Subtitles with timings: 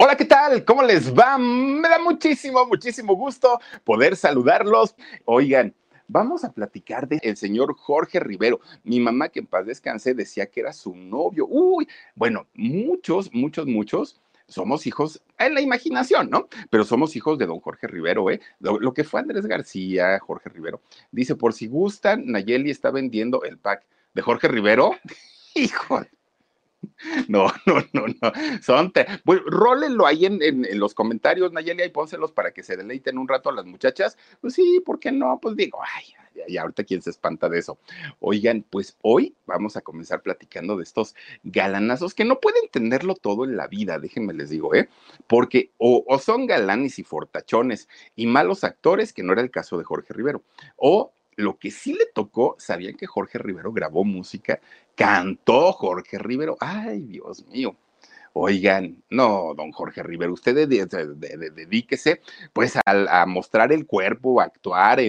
[0.00, 0.64] Hola, ¿qué tal?
[0.64, 1.36] ¿Cómo les va?
[1.38, 4.94] Me da muchísimo, muchísimo gusto poder saludarlos.
[5.24, 5.74] Oigan,
[6.06, 8.60] vamos a platicar del señor Jorge Rivero.
[8.84, 11.48] Mi mamá, que en paz descanse, decía que era su novio.
[11.48, 16.46] Uy, bueno, muchos, muchos, muchos somos hijos en la imaginación, ¿no?
[16.70, 18.40] Pero somos hijos de don Jorge Rivero, ¿eh?
[18.60, 20.80] Lo, lo, que fue Andrés García, Jorge Rivero.
[21.10, 24.92] Dice, por si gustan, Nayeli está vendiendo el pack de Jorge Rivero.
[25.56, 26.02] Hijo
[27.28, 28.32] no, no, no, no.
[28.62, 29.06] Son te...
[29.24, 33.28] pues, rólenlo ahí en, en, los comentarios, Nayeli, y pónselos para que se deleiten un
[33.28, 34.16] rato a las muchachas.
[34.40, 35.38] Pues sí, ¿por qué no?
[35.40, 36.04] Pues digo, ay,
[36.46, 37.78] y ahorita quién se espanta de eso.
[38.20, 43.44] Oigan, pues hoy vamos a comenzar platicando de estos galanazos que no pueden tenerlo todo
[43.44, 44.88] en la vida, déjenme les digo, ¿eh?
[45.26, 49.78] Porque o, o son galanes y fortachones y malos actores, que no era el caso
[49.78, 50.42] de Jorge Rivero,
[50.76, 54.60] o lo que sí le tocó, ¿sabían que Jorge Rivero grabó música?
[54.96, 56.56] Cantó Jorge Rivero.
[56.60, 57.76] Ay, Dios mío.
[58.32, 62.20] Oigan, no, don Jorge Rivero, usted dedíquese
[62.52, 65.00] pues a, mostrar el cuerpo, a actuar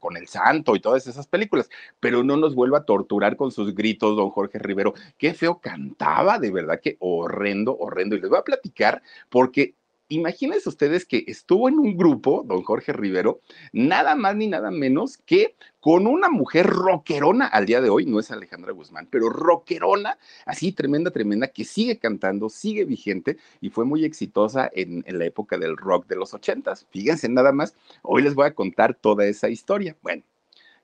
[0.00, 3.74] con el santo y todas esas películas, pero no nos vuelva a torturar con sus
[3.74, 4.92] gritos, don Jorge Rivero.
[5.16, 8.16] Qué feo cantaba, de verdad que horrendo, horrendo.
[8.16, 9.74] Y les voy a platicar porque
[10.08, 13.40] imagínense ustedes que estuvo en un grupo, don Jorge Rivero,
[13.72, 18.18] nada más ni nada menos que con una mujer rockerona al día de hoy, no
[18.18, 23.84] es Alejandra Guzmán, pero rockerona, así tremenda, tremenda, que sigue cantando, sigue vigente y fue
[23.84, 26.86] muy exitosa en, la época del rock de los ochentas.
[26.90, 29.96] Fíjense nada más, hoy les voy a contar toda esa historia.
[30.02, 30.22] Bueno,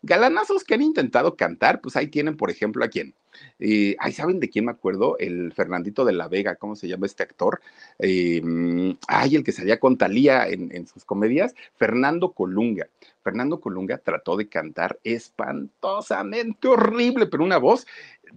[0.03, 3.15] galanazos que han intentado cantar, pues ahí tienen, por ejemplo, a quién.
[3.59, 7.23] Ahí saben de quién me acuerdo, el Fernandito de la Vega, ¿cómo se llama este
[7.23, 7.61] actor?
[7.99, 8.43] Eh,
[9.09, 12.89] ay, el que salía con Talía en, sus comedias, Fernando Colunga.
[13.23, 17.87] Fernando Colunga trató de cantar espantosamente horrible, pero una voz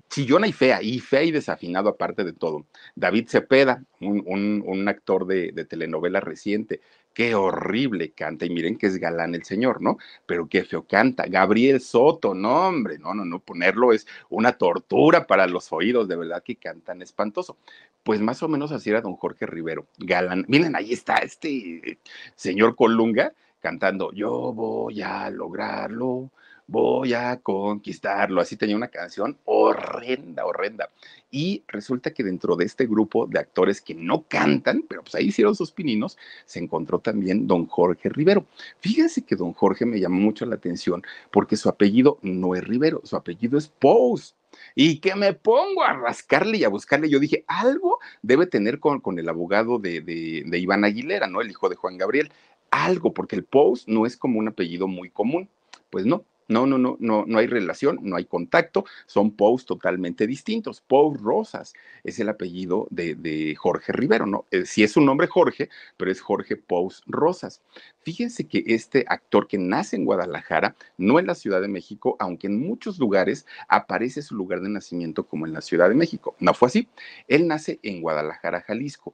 [0.09, 2.65] chillona y fea, y fea y desafinado aparte de todo.
[2.95, 6.81] David Cepeda, un, un, actor de, de, telenovela reciente,
[7.13, 9.97] qué horrible canta, y miren que es galán el señor, ¿no?
[10.25, 11.25] Pero qué feo canta.
[11.27, 16.15] Gabriel Soto, no, hombre, no, no, no, ponerlo es una tortura para los oídos, de
[16.15, 17.57] verdad que cantan espantoso.
[18.03, 20.45] Pues más o menos así era don Jorge Rivero, galán.
[20.47, 21.99] Miren, ahí está este
[22.35, 23.33] señor Colunga
[23.63, 26.31] cantando, yo voy a lograrlo,
[26.67, 28.41] voy a conquistarlo.
[28.41, 30.89] Así tenía una canción horrenda, horrenda.
[31.31, 35.27] Y resulta que dentro de este grupo de actores que no cantan, pero pues ahí
[35.27, 38.45] hicieron sus pininos, se encontró también don Jorge Rivero.
[38.79, 43.01] Fíjense que don Jorge me llamó mucho la atención porque su apellido no es Rivero,
[43.03, 44.35] su apellido es Pous.
[44.75, 48.99] Y que me pongo a rascarle y a buscarle, yo dije, algo debe tener con,
[48.99, 51.41] con el abogado de, de, de Iván Aguilera, ¿no?
[51.41, 52.31] El hijo de Juan Gabriel.
[52.69, 55.49] Algo, porque el Pous no es como un apellido muy común.
[55.89, 60.27] Pues no, no, no, no, no, no hay relación, no hay contacto, son Pous totalmente
[60.27, 60.81] distintos.
[60.81, 61.73] Pous Rosas
[62.03, 64.45] es el apellido de, Jorge Rivero, ¿no?
[64.51, 67.61] Eh, sí es un nombre Jorge, pero es Jorge Pous Rosas.
[68.01, 72.47] Fíjense que este actor que nace en Guadalajara, no en la Ciudad de México, aunque
[72.47, 76.35] en muchos lugares aparece su lugar de nacimiento como en la Ciudad de México.
[76.39, 76.87] No fue así.
[77.27, 79.13] Él nace en Guadalajara, Jalisco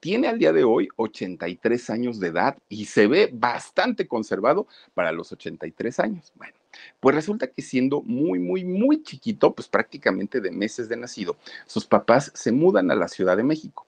[0.00, 5.12] tiene al día de hoy 83 años de edad y se ve bastante conservado para
[5.12, 6.32] los 83 años.
[6.34, 6.54] Bueno,
[7.00, 11.36] pues resulta que siendo muy, muy, muy chiquito, pues prácticamente de meses de nacido,
[11.66, 13.86] sus papás se mudan a la Ciudad de México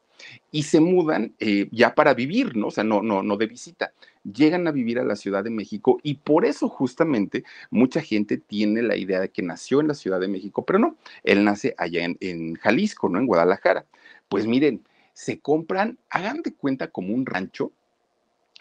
[0.51, 2.69] y se mudan eh, ya para vivir, ¿no?
[2.69, 3.93] O sea, no, no, no de visita.
[4.23, 8.83] Llegan a vivir a la Ciudad de México y por eso justamente mucha gente tiene
[8.83, 12.05] la idea de que nació en la Ciudad de México, pero no, él nace allá
[12.05, 13.19] en, en Jalisco, ¿no?
[13.19, 13.85] En Guadalajara.
[14.29, 14.83] Pues miren,
[15.13, 17.73] se compran, hagan de cuenta como un rancho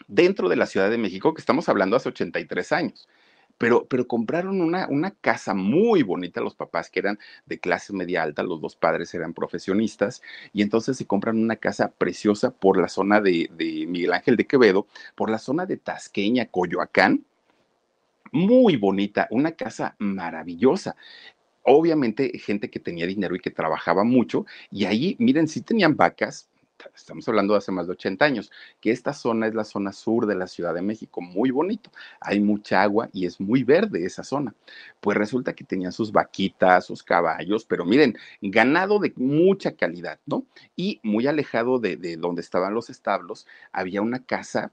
[0.08, 3.08] dentro de la Ciudad de México, que estamos hablando hace 83 años.
[3.62, 8.24] Pero, pero compraron una, una, casa muy bonita los papás que eran de clase media
[8.24, 10.20] alta, los dos padres eran profesionistas,
[10.52, 14.48] y entonces se compran una casa preciosa por la zona de, de Miguel Ángel de
[14.48, 17.24] Quevedo, por la zona de Tasqueña, Coyoacán,
[18.32, 20.96] muy bonita, una casa maravillosa.
[21.62, 26.48] Obviamente gente que tenía dinero y que trabajaba mucho, y ahí, miren, sí tenían vacas,
[26.94, 28.50] estamos hablando de hace más de 80 años,
[28.80, 31.90] que esta zona es la zona sur de la Ciudad de México, muy bonito.
[32.20, 34.54] Hay mucha agua y es muy verde esa zona.
[35.00, 40.44] Pues resulta que tenían sus vaquitas, sus caballos, pero miren, ganado de mucha calidad, ¿no?
[40.76, 44.72] Y muy alejado de, de donde estaban los establos, había una casa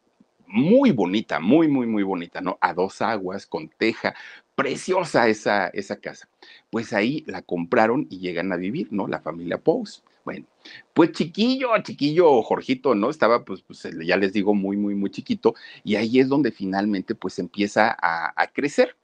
[0.49, 2.57] muy bonita, muy, muy, muy bonita, ¿no?
[2.61, 4.15] A dos aguas, con teja,
[4.55, 6.27] preciosa esa, esa casa.
[6.71, 9.07] Pues ahí la compraron y llegan a vivir, ¿no?
[9.07, 10.03] La familia Pous.
[10.29, 10.45] Bueno,
[10.93, 13.09] pues chiquillo, chiquillo Jorgito, ¿no?
[13.09, 17.15] Estaba, pues, pues, ya les digo, muy, muy, muy chiquito, y ahí es donde finalmente,
[17.15, 18.95] pues, empieza a, a crecer.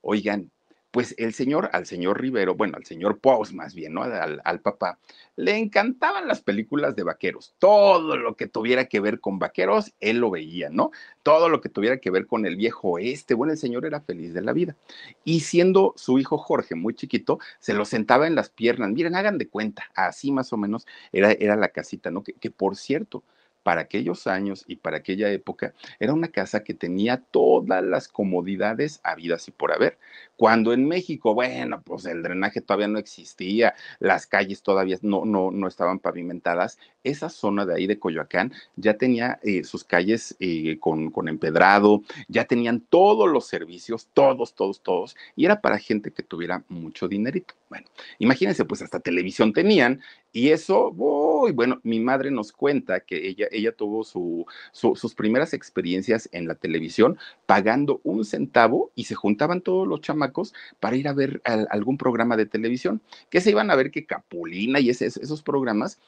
[0.00, 0.50] Oigan,
[0.90, 4.02] pues el señor, al señor Rivero, bueno, al señor Pous más bien, ¿no?
[4.02, 4.98] Al, al, papá,
[5.36, 7.54] le encantaban las películas de vaqueros.
[7.58, 10.90] Todo lo que tuviera que ver con vaqueros, él lo veía, ¿no?
[11.22, 14.34] Todo lo que tuviera que ver con el viejo oeste, bueno, el señor era feliz
[14.34, 14.76] de la vida.
[15.24, 18.90] Y siendo su hijo Jorge muy chiquito, se lo sentaba en las piernas.
[18.90, 22.22] Miren, hagan de cuenta, así más o menos era, era la casita, ¿no?
[22.22, 23.22] Que por cierto,
[23.62, 29.00] para aquellos años y para aquella época, era una casa que tenía todas las comodidades
[29.02, 29.98] habidas y por haber.
[30.36, 35.50] Cuando en México, bueno, pues el drenaje todavía no existía, las calles todavía no, no,
[35.50, 40.78] no estaban pavimentadas, esa zona de ahí de Coyoacán ya tenía eh, sus calles eh,
[40.80, 46.10] con, con empedrado, ya tenían todos los servicios, todos, todos, todos, y era para gente
[46.10, 47.54] que tuviera mucho dinerito.
[47.68, 47.86] Bueno,
[48.18, 50.00] imagínense, pues hasta televisión tenían,
[50.32, 55.14] y eso, uy, bueno, mi madre nos cuenta que ella, ella tuvo su, su, sus
[55.14, 60.96] primeras experiencias en la televisión pagando un centavo y se juntaban todos los chamacos para
[60.96, 64.90] ir a ver algún programa de televisión, que se iban a ver que Capulina y
[64.90, 65.98] esos programas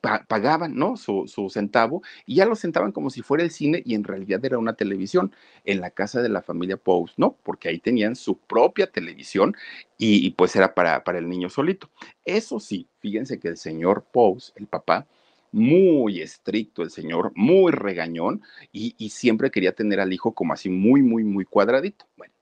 [0.00, 0.96] pagaban, ¿no?
[0.96, 4.58] Su, centavo y ya lo sentaban como si fuera el cine y en realidad era
[4.58, 5.34] una televisión
[5.64, 7.36] en la casa de la familia Pous, ¿no?
[7.42, 9.54] Porque ahí tenían su propia televisión
[9.98, 11.90] y, pues era para, para el niño solito.
[12.24, 15.06] Eso sí, fíjense que el señor Pous, el papá,
[15.52, 21.02] muy estricto el señor, muy regañón y, siempre quería tener al hijo como así muy,
[21.02, 22.06] muy, muy cuadradito.
[22.16, 22.32] Bueno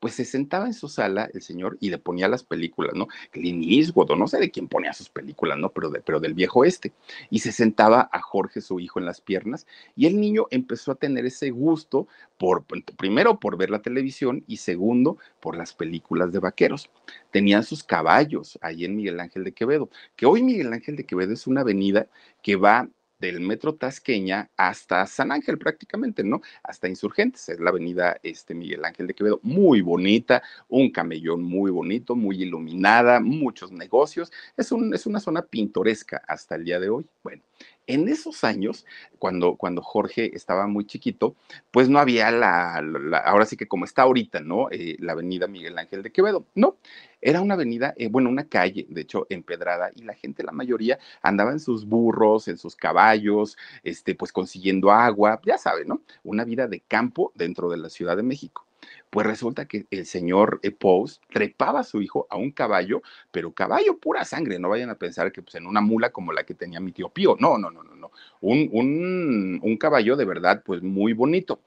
[0.00, 3.08] pues se sentaba en su sala el señor y le ponía las películas, ¿no?
[3.30, 5.70] Clint Eastwood, no sé de quién ponía sus películas, ¿no?
[5.70, 6.92] Pero, de, pero del viejo este.
[7.30, 9.66] Y se sentaba a Jorge, su hijo, en las piernas,
[9.96, 12.06] y el niño empezó a tener ese gusto
[12.38, 12.64] por,
[12.96, 16.90] primero, por ver la televisión y segundo, por las películas de vaqueros.
[17.30, 21.32] Tenían sus caballos ahí en Miguel Ángel de Quevedo, que hoy Miguel Ángel de Quevedo
[21.32, 22.08] es una avenida
[22.42, 22.88] que va
[23.18, 26.40] del metro Tasqueña hasta San Ángel prácticamente, ¿no?
[26.62, 31.70] Hasta Insurgentes, es la avenida este, Miguel Ángel de Quevedo, muy bonita, un camellón muy
[31.70, 36.90] bonito, muy iluminada, muchos negocios, es, un, es una zona pintoresca hasta el día de
[36.90, 37.06] hoy.
[37.22, 37.42] Bueno,
[37.88, 38.86] en esos años,
[39.18, 41.34] cuando, cuando Jorge estaba muy chiquito,
[41.70, 42.76] pues no había la,
[43.24, 44.68] ahora sí que como está ahorita, ¿no?
[44.70, 46.76] Eh, la avenida Miguel Ángel de Quevedo, no,
[47.20, 50.98] era una avenida, eh, bueno, una calle, de hecho, empedrada, y la gente, la mayoría,
[51.22, 56.02] andaba en sus burros, en sus caballos, este, pues consiguiendo agua, ya saben, ¿no?
[56.22, 58.67] Una vida de campo dentro de la Ciudad de México.
[59.10, 63.52] Pues resulta que el señor eh, Pous trepaba a su hijo a un caballo, pero
[63.52, 66.54] caballo pura sangre, no vayan a pensar que pues, en una mula como la que
[66.54, 70.62] tenía mi tío Pío, no, no, no, no, no, un, un, un caballo de verdad,
[70.64, 71.60] pues muy bonito.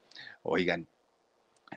[0.44, 0.86] Oigan,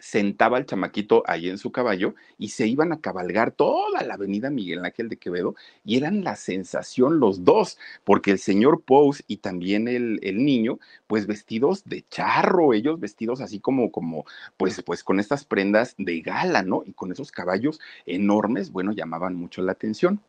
[0.01, 4.49] sentaba al chamaquito ahí en su caballo y se iban a cabalgar toda la avenida
[4.49, 9.37] Miguel Ángel de Quevedo y eran la sensación los dos, porque el señor Pous y
[9.37, 14.25] también el, el, niño, pues vestidos de charro, ellos vestidos así como, como,
[14.57, 16.83] pues, pues con estas prendas de gala, ¿no?
[16.85, 20.21] Y con esos caballos enormes, bueno, llamaban mucho la atención.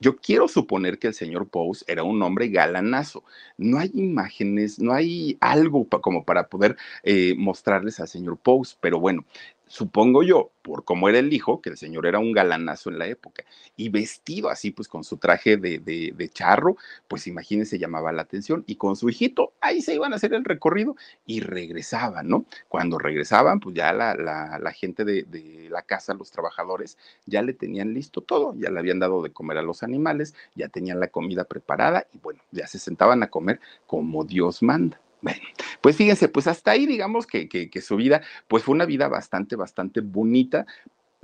[0.00, 3.24] Yo quiero suponer que el señor Pous era un hombre galanazo.
[3.56, 8.98] No hay imágenes, no hay algo como para poder eh, mostrarles al señor Pous, pero
[9.00, 9.24] bueno,
[9.66, 13.06] supongo yo, por cómo era el hijo, que el señor era un galanazo en la
[13.06, 13.44] época,
[13.76, 16.76] y vestido así, pues con su traje de, de, de, charro,
[17.08, 20.44] pues imagínense, llamaba la atención, y con su hijito, ahí se iban a hacer el
[20.44, 22.46] recorrido y regresaban, ¿no?
[22.68, 27.52] Cuando regresaban, pues ya la, la, gente de, de, la casa, los trabajadores, ya le
[27.52, 31.08] tenían listo todo, ya le habían dado de comer a los animales, ya tenían la
[31.08, 35.00] comida preparada, y bueno, ya se sentaban a comer como Dios manda.
[35.24, 35.40] Bueno,
[35.80, 39.56] pues fíjense, pues hasta ahí digamos que, que, su vida, pues fue una vida bastante,
[39.56, 40.66] bastante bonita,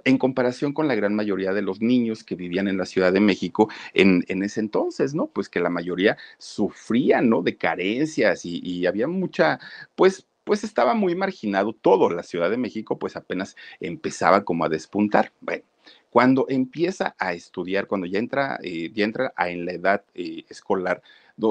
[0.05, 3.21] en comparación con la gran mayoría de los niños que vivían en la Ciudad de
[3.21, 5.27] México en, en ese entonces, ¿no?
[5.27, 7.43] Pues que la mayoría sufrían, ¿no?
[7.43, 9.61] De carencias y, había mucha,
[9.95, 12.09] pues, pues estaba muy marginado todo.
[12.09, 15.33] La Ciudad de México, pues apenas empezaba como a despuntar.
[15.43, 15.65] Bueno,
[16.09, 21.03] cuando empieza a estudiar, cuando ya entra, eh, ya entra en la edad eh, escolar,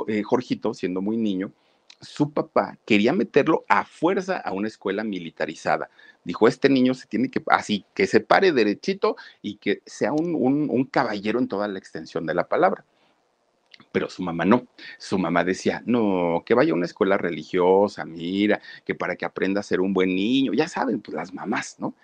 [0.08, 1.51] eh, Jorgito, siendo muy niño,
[2.01, 5.89] su papá quería meterlo a fuerza a una escuela militarizada.
[6.24, 10.36] Dijo, este niño se tiene que, así, que se pare derechito y que sea un,
[10.36, 12.86] un, un caballero en toda la extensión de la palabra.
[13.91, 14.68] pero su mamá no.
[14.98, 19.60] Su mamá decía, no, que vaya a una escuela religiosa, mira, que para que aprenda
[19.62, 21.96] a ser un buen niño, ya saben, pues las mamás, ¿no?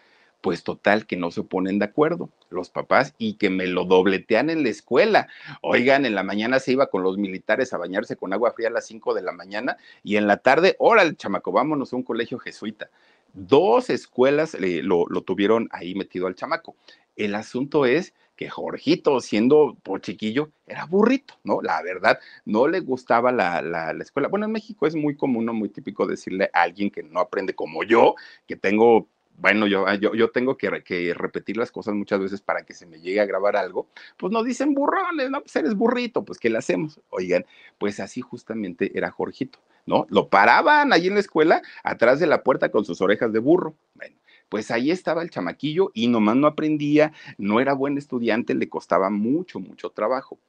[0.46, 4.52] Pues total, que no se ponen de acuerdo los papás y que me lo dobletean
[4.52, 5.28] en la escuela.
[5.64, 8.72] Oigan, en la mañana se iba con los militares a bañarse con agua fría a
[8.72, 12.38] las 5 de la mañana y en la tarde, órale, chamaco, vámonos a un colegio
[12.38, 12.92] jesuita.
[13.34, 16.76] Dos escuelas lo, lo tuvieron ahí metido al chamaco.
[17.16, 21.62] El asunto es que Jorgito, siendo por chiquillo, era burrito, ¿no?
[21.64, 24.28] La verdad, no le gustaba la, la, escuela.
[24.28, 25.54] Bueno, en México es muy común, ¿no?
[25.54, 28.14] muy típico decirle a alguien que no aprende como yo,
[28.46, 30.70] que tengo bueno, yo, yo, yo tengo que,
[31.14, 33.88] repetir las cosas muchas veces para que se me llegue a grabar algo,
[34.18, 37.00] pues nos dicen burrones, no, pues eres burrito, pues ¿qué le hacemos?
[37.10, 37.46] Oigan,
[37.78, 40.06] pues así justamente era Jorgito, ¿no?
[40.10, 43.76] Lo paraban ahí en la escuela, atrás de la puerta con sus orejas de burro.
[43.94, 44.16] Bueno,
[44.50, 49.10] pues ahí estaba el chamaquillo y nomás no aprendía, no era buen estudiante, le costaba
[49.10, 50.40] mucho, mucho trabajo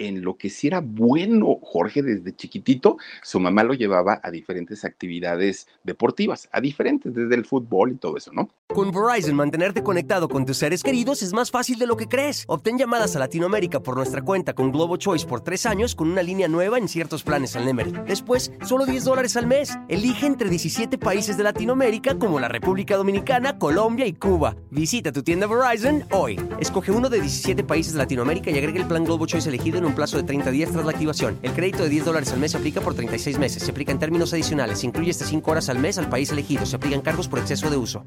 [0.00, 4.84] en lo que sí era bueno Jorge desde chiquitito, su mamá lo llevaba a diferentes
[4.84, 8.48] actividades deportivas, a diferentes, desde el fútbol y todo eso, ¿no?
[8.68, 12.44] Con Verizon, mantenerte conectado con tus seres queridos es más fácil de lo que crees.
[12.46, 16.22] Obtén llamadas a Latinoamérica por nuestra cuenta con Globo Choice por tres años con una
[16.22, 17.92] línea nueva en ciertos planes al Nemery.
[18.06, 19.76] Después, solo 10 dólares al mes.
[19.88, 24.56] Elige entre 17 países de Latinoamérica como la República Dominicana, Colombia y Cuba.
[24.70, 26.40] Visita tu tienda Verizon hoy.
[26.60, 29.86] Escoge uno de 17 países de Latinoamérica y agrega el plan Globo Choice elegido en
[29.90, 31.38] un plazo de 30 días tras la activación.
[31.42, 33.62] El crédito de 10 dólares al mes se aplica por 36 meses.
[33.62, 34.78] Se aplica en términos adicionales.
[34.78, 36.64] Se incluye hasta 5 horas al mes al país elegido.
[36.64, 38.06] Se aplican cargos por exceso de uso.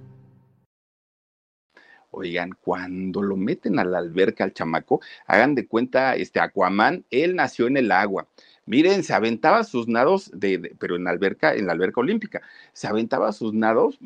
[2.12, 7.36] Oigan, cuando lo meten a la alberca al chamaco, hagan de cuenta, este Aquaman, él
[7.36, 8.28] nació en el agua.
[8.66, 12.42] Miren, se aventaba sus nados, de, pero en la alberca, en la alberca olímpica,
[12.72, 14.00] se aventaba sus nados,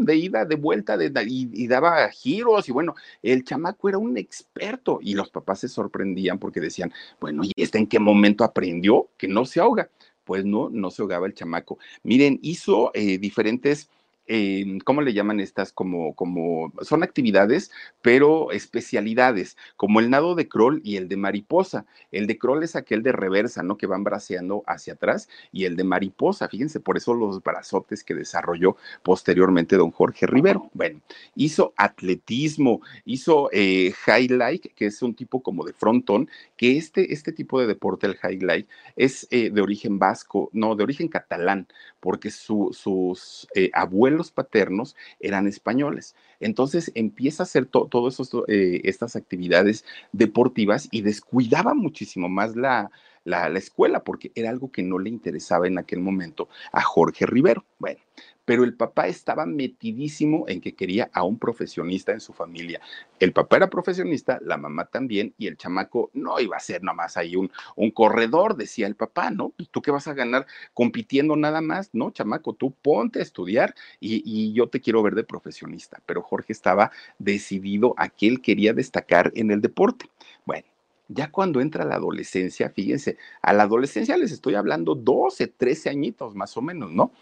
[0.00, 4.98] de ida, de vuelta, de, y, daba giros, y bueno, el chamaco era un experto,
[5.00, 9.26] y los papás se sorprendían porque decían, bueno, ¿y este en qué momento aprendió que
[9.26, 9.88] no se ahoga?
[10.24, 11.78] Pues no, no se ahogaba el chamaco.
[12.02, 13.88] Miren, hizo eh, diferentes
[14.30, 15.72] Em, ¿cómo le llaman estas?
[15.72, 17.70] Como, como, son actividades,
[18.02, 21.86] pero especialidades, como el nado de crawl y el de mariposa.
[22.12, 23.78] El de crawl es aquel de reversa, ¿no?
[23.78, 28.14] Que van braceando hacia atrás, y el de mariposa, fíjense, por eso los brazotes que
[28.14, 30.68] desarrolló posteriormente don Jorge Rivero.
[30.74, 31.00] Bueno,
[31.34, 37.32] hizo atletismo, hizo eh, highlight, que es un tipo como de frontón, que este, este
[37.32, 41.66] tipo de deporte, el highlight, es eh, de origen vasco, no, de origen catalán,
[42.00, 43.70] porque sus eh,
[44.18, 46.14] abuelos paternos eran españoles.
[46.40, 52.90] Entonces empieza a hacer todas eh, estas actividades deportivas y descuidaba muchísimo más la,
[53.24, 57.26] la, la, escuela porque era algo que no le interesaba en aquel momento a Jorge
[57.26, 57.64] Rivero.
[57.78, 58.00] Bueno,
[58.48, 62.80] pero el papá estaba metidísimo en que quería a un profesionista en su familia.
[63.20, 67.18] El papá era profesionista, la mamá también, y el chamaco no iba a ser nomás
[67.18, 69.50] ahí un, un corredor, decía el papá, ¿no?
[69.50, 71.90] Pues, ¿Tú qué vas a ganar compitiendo nada más?
[71.92, 76.00] No, chamaco, tú ponte a estudiar y, y yo te quiero ver de profesionista.
[76.06, 80.08] Pero Jorge estaba decidido a que él quería destacar en el deporte.
[80.46, 80.64] Bueno,
[81.08, 86.34] ya cuando entra la adolescencia, fíjense, a la adolescencia les estoy hablando 12, 13 añitos
[86.34, 87.12] más o menos, ¿no?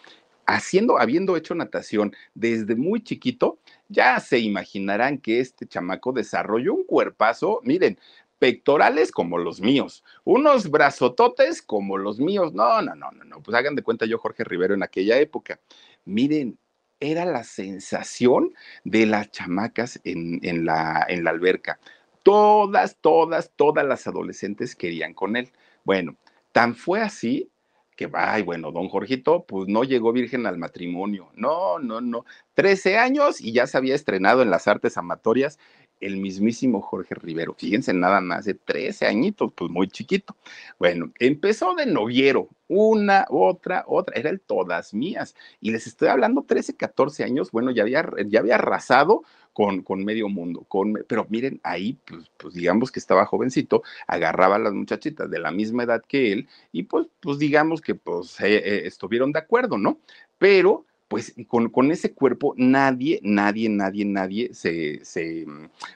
[0.46, 6.84] Haciendo, habiendo hecho natación desde muy chiquito, ya se imaginarán que este chamaco desarrolló un
[6.84, 7.98] cuerpazo, miren,
[8.38, 12.52] pectorales como los míos, unos brazototes como los míos.
[12.52, 13.42] No, no, no, no, no.
[13.42, 15.58] Pues hagan de cuenta yo, Jorge Rivero, en aquella época.
[16.04, 16.58] Miren,
[17.00, 21.78] era la sensación de las chamacas en, en, la, en la alberca.
[22.22, 25.50] Todas, todas, todas las adolescentes querían con él.
[25.84, 26.16] Bueno,
[26.52, 27.50] tan fue así
[27.96, 31.30] que, ay, bueno, don Jorgito, pues no llegó virgen al matrimonio.
[31.34, 32.24] No, no, no.
[32.54, 35.58] Trece años y ya se había estrenado en las artes amatorias
[36.00, 37.54] el mismísimo Jorge Rivero.
[37.54, 40.36] Fíjense nada más de 13 añitos, pues muy chiquito.
[40.78, 45.34] Bueno, empezó de noviero, una, otra, otra, era el todas mías.
[45.60, 49.22] Y les estoy hablando 13, 14 años, bueno, ya había, ya había arrasado
[49.56, 50.64] con, con medio mundo.
[50.68, 55.38] Con, pero miren, ahí, pues, pues, digamos que estaba jovencito, agarraba a las muchachitas de
[55.38, 59.38] la misma edad que él y pues, pues digamos que pues eh, eh, estuvieron de
[59.38, 59.98] acuerdo, ¿no?
[60.36, 65.46] Pero pues con, ese cuerpo nadie, nadie, nadie, nadie se, se,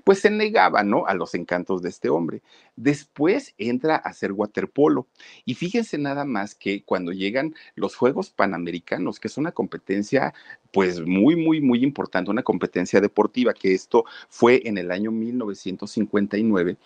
[0.05, 1.07] pues se negaba, ¿no?
[1.07, 2.43] A los encantos de este hombre.
[2.76, 5.09] Después entra a hacer waterpolo.
[5.45, 10.33] Y fíjense nada más que cuando llegan los Juegos Panamericanos, que es una competencia
[10.73, 16.76] pues muy, muy, muy importante, una competencia deportiva, que esto fue en el año 1959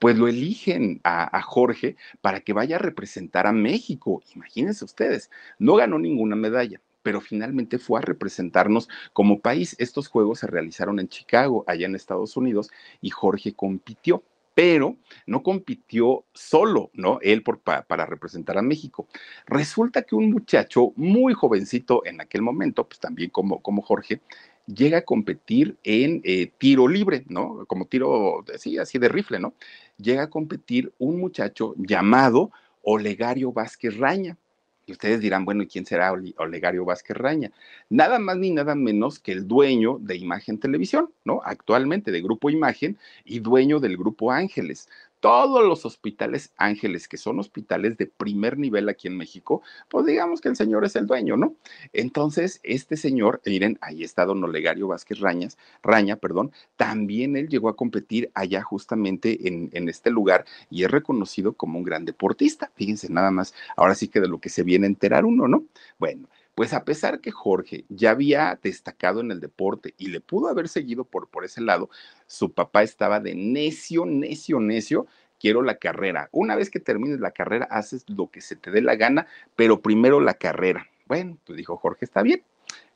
[0.00, 4.22] pues lo eligen a, a, Jorge para que vaya a representar a México.
[4.34, 9.76] Imagínense ustedes, no ganó ninguna medalla, pero finalmente fue a representarnos como país.
[9.78, 12.70] Estos juegos se realizaron en Chicago, allá en Estados Unidos,
[13.00, 14.24] y Jorge compitió.
[14.54, 14.96] pero
[15.26, 17.18] no compitió solo, ¿no?
[17.22, 19.08] Él para representar a México.
[19.46, 24.20] Resulta que un muchacho muy jovencito en aquel momento, pues también como, como Jorge,
[24.66, 27.66] llega a competir en eh, tiro libre, ¿no?
[27.66, 29.54] Como tiro, sí, así de rifle, ¿no?
[29.98, 34.38] Llega a competir un muchacho llamado Olegario Vázquez Raña.
[34.86, 37.50] Y ustedes dirán, bueno, ¿y quién será Olegario Vázquez Raña?
[37.88, 41.40] Nada más ni nada menos que el dueño de Imagen Televisión, ¿no?
[41.44, 44.88] Actualmente de Grupo Imagen y dueño del Grupo Ángeles
[45.24, 50.42] todos los hospitales ángeles, que son hospitales de primer nivel aquí en México, pues digamos
[50.42, 51.54] que el señor es el dueño, ¿no?
[51.94, 57.70] Entonces, este señor, miren, ahí está don Olegario Vázquez Rañas, Raña, perdón, también él llegó
[57.70, 62.70] a competir allá justamente en, en este lugar y es reconocido como un gran deportista.
[62.74, 65.64] Fíjense nada más, ahora sí que de lo que se viene a enterar uno, ¿no?
[65.98, 70.48] Bueno, pues a pesar que Jorge ya había destacado en el deporte y le pudo
[70.48, 71.90] haber seguido por, por ese lado,
[72.26, 75.06] su papá estaba de necio, necio, necio
[75.40, 76.28] quiero la carrera.
[76.32, 79.80] Una vez que termines la carrera, haces lo que se te dé la gana, pero
[79.80, 80.88] primero la carrera.
[81.06, 82.42] Bueno, pues dijo Jorge, está bien.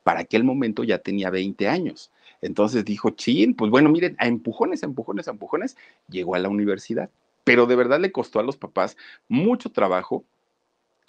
[0.03, 2.11] Para aquel momento ya tenía 20 años.
[2.41, 7.09] Entonces dijo, chin, pues bueno, miren, a empujones, empujones, empujones, llegó a la universidad.
[7.43, 8.97] Pero de verdad le costó a los papás
[9.27, 10.23] mucho trabajo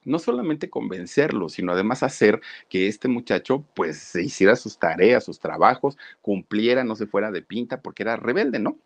[0.05, 5.97] no solamente convencerlo, sino además hacer que este muchacho pues hiciera sus tareas, sus trabajos,
[6.23, 8.79] cumpliera, no se fuera de pinta, porque era rebelde, ¿no?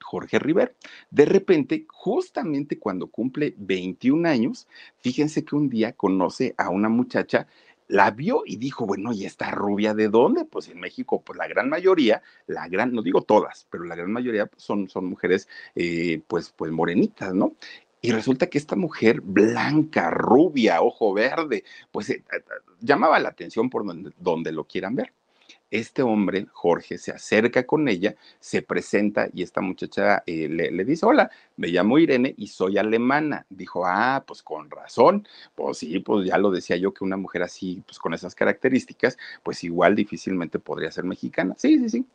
[0.00, 0.74] Jorge River.
[1.10, 4.66] De repente, justamente cuando cumple 21 años,
[4.98, 7.46] fíjense que un día conoce a una muchacha
[7.88, 10.44] la vio y dijo, bueno, ¿y esta rubia de dónde?
[10.44, 14.12] Pues en México, pues la gran mayoría, la gran, no digo todas, pero la gran
[14.12, 17.54] mayoría pues, son, son mujeres, eh, pues, pues morenitas, ¿no?
[18.00, 22.42] Y resulta que esta mujer blanca, rubia, ojo verde, pues eh, eh,
[22.80, 25.12] llamaba la atención por donde, donde lo quieran ver
[25.70, 31.04] este hombre, Jorge, se acerca con ella, se presenta y esta muchacha eh, le, dice,
[31.04, 33.46] hola, me llamo Irene y soy alemana.
[33.50, 37.42] Dijo, ah, pues con razón, pues sí, pues ya lo decía yo que una mujer
[37.42, 41.54] así, pues con esas características, pues igual difícilmente podría ser mexicana.
[41.58, 42.06] Sí, sí, sí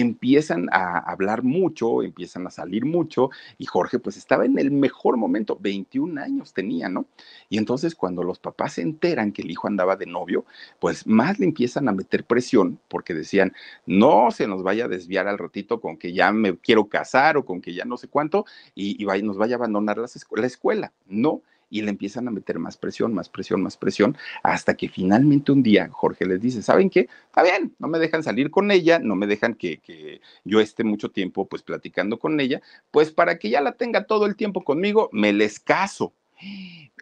[0.00, 5.16] empiezan a hablar mucho, empiezan a salir mucho, y Jorge pues estaba en el mejor
[5.16, 7.06] momento, 21 años tenía, ¿no?
[7.48, 10.44] Y entonces cuando los papás se enteran que el hijo andaba de novio,
[10.80, 13.52] pues más le empiezan a meter presión, porque decían,
[13.86, 17.44] no se nos vaya a desviar al ratito con que ya me quiero casar o
[17.44, 20.92] con que ya no sé cuánto, y, nos vaya a abandonar la escuela.
[21.06, 25.52] No, y le empiezan a meter más presión, más presión, más presión, hasta que finalmente
[25.52, 27.08] un día Jorge les dice, ¿saben qué?
[27.26, 30.84] Está bien, no me dejan salir con ella, no me dejan que, que yo esté
[30.84, 34.62] mucho tiempo pues platicando con ella, pues para que ya la tenga todo el tiempo
[34.62, 36.12] conmigo, me les caso.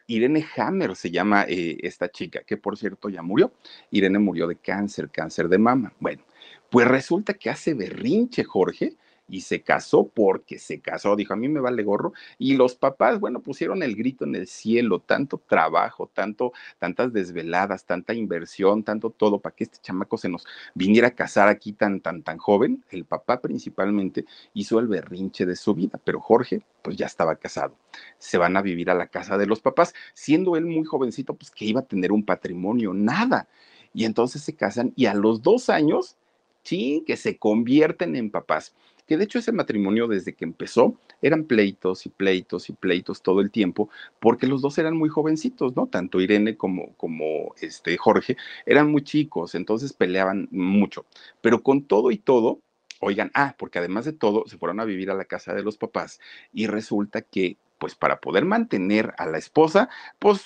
[0.07, 3.53] Irene Hammer se llama eh, esta chica, que por cierto ya murió.
[3.91, 5.93] Irene murió de cáncer, cáncer de mama.
[5.99, 6.23] Bueno,
[6.71, 8.95] pues resulta que hace berrinche Jorge
[9.31, 12.13] y se casó porque se casó, dijo, a mí me vale gorro.
[12.39, 17.85] Y los papás, bueno, pusieron el grito en el cielo, tanto trabajo, tanto, tantas desveladas,
[17.85, 22.01] tanta inversión, tanto todo, para que este chamaco se nos viniera a casar aquí tan,
[22.01, 22.85] tan, tan joven.
[22.91, 27.77] El papá principalmente hizo el berrinche de su vida, pero Jorge, pues ya estaba casado.
[28.19, 31.51] Se van a vivir a la casa de los papás, siendo él muy jovencito, pues
[31.51, 33.49] que iba a tener un patrimonio, nada.
[33.93, 36.17] Y entonces se casan y a los dos años,
[36.63, 38.75] sí, que se convierten en papás
[39.11, 43.41] que de hecho ese matrimonio desde que empezó eran pleitos y pleitos y pleitos todo
[43.41, 45.89] el tiempo, porque los dos eran muy jovencitos, ¿no?
[45.89, 51.07] Tanto Irene como, como este Jorge eran muy chicos, entonces peleaban mucho.
[51.41, 52.61] Pero con todo y todo,
[53.01, 55.77] oigan, ah, porque además de todo, se fueron a vivir a la casa de los
[55.77, 56.21] papás
[56.53, 59.89] y resulta que, pues para poder mantener a la esposa,
[60.21, 60.45] pues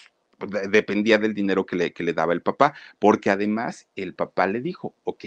[0.71, 4.63] dependía del dinero que le, que le daba el papá, porque además el papá le
[4.63, 5.27] dijo, ok,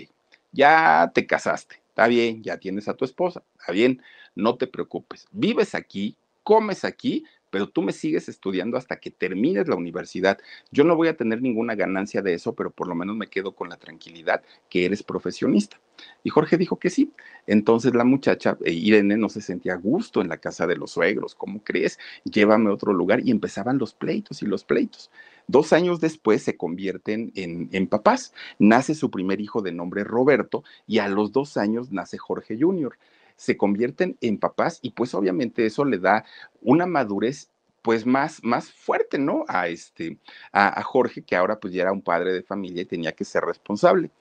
[0.51, 4.03] ya te casaste, Está bien, ya tienes a tu esposa, está bien,
[4.35, 5.25] no te preocupes.
[5.31, 10.37] Vives aquí, comes aquí, pero tú me sigues estudiando hasta que termines la universidad.
[10.71, 13.55] Yo no voy a tener ninguna ganancia de eso, pero por lo menos me quedo
[13.55, 15.79] con la tranquilidad que eres profesionista.
[16.23, 17.13] Y Jorge dijo que sí.
[17.47, 20.91] Entonces la muchacha, eh, Irene, no se sentía a gusto en la casa de los
[20.91, 21.33] suegros.
[21.33, 21.97] ¿Cómo crees?
[22.25, 23.21] Llévame a otro lugar.
[23.25, 25.09] Y empezaban los pleitos y los pleitos.
[25.47, 28.33] Dos años después se convierten en, papás.
[28.59, 32.97] Nace su primer hijo de nombre Roberto y a los dos años nace Jorge Jr.
[33.37, 36.25] Se convierten en papás y pues obviamente eso le da
[36.61, 37.49] una madurez
[37.81, 39.45] pues más, más fuerte, ¿no?
[39.47, 40.17] A este,
[40.51, 43.23] a, a Jorge, que ahora pues ya era un padre de familia y tenía que
[43.23, 44.11] ser responsable.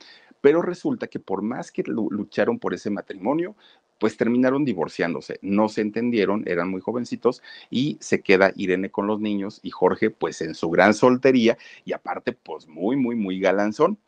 [0.41, 3.57] Pero resulta que por más que lucharon por ese matrimonio,
[3.99, 9.21] pues terminaron divorciándose, no se entendieron, eran muy jovencitos y se queda Irene con los
[9.21, 13.99] niños y Jorge pues en su gran soltería y aparte pues muy, muy, muy galanzón.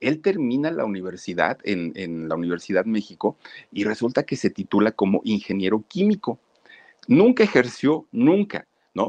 [0.00, 3.38] Él termina la universidad en, en la Universidad México
[3.72, 6.38] y resulta que se titula como ingeniero químico.
[7.08, 8.66] Nunca ejerció, nunca.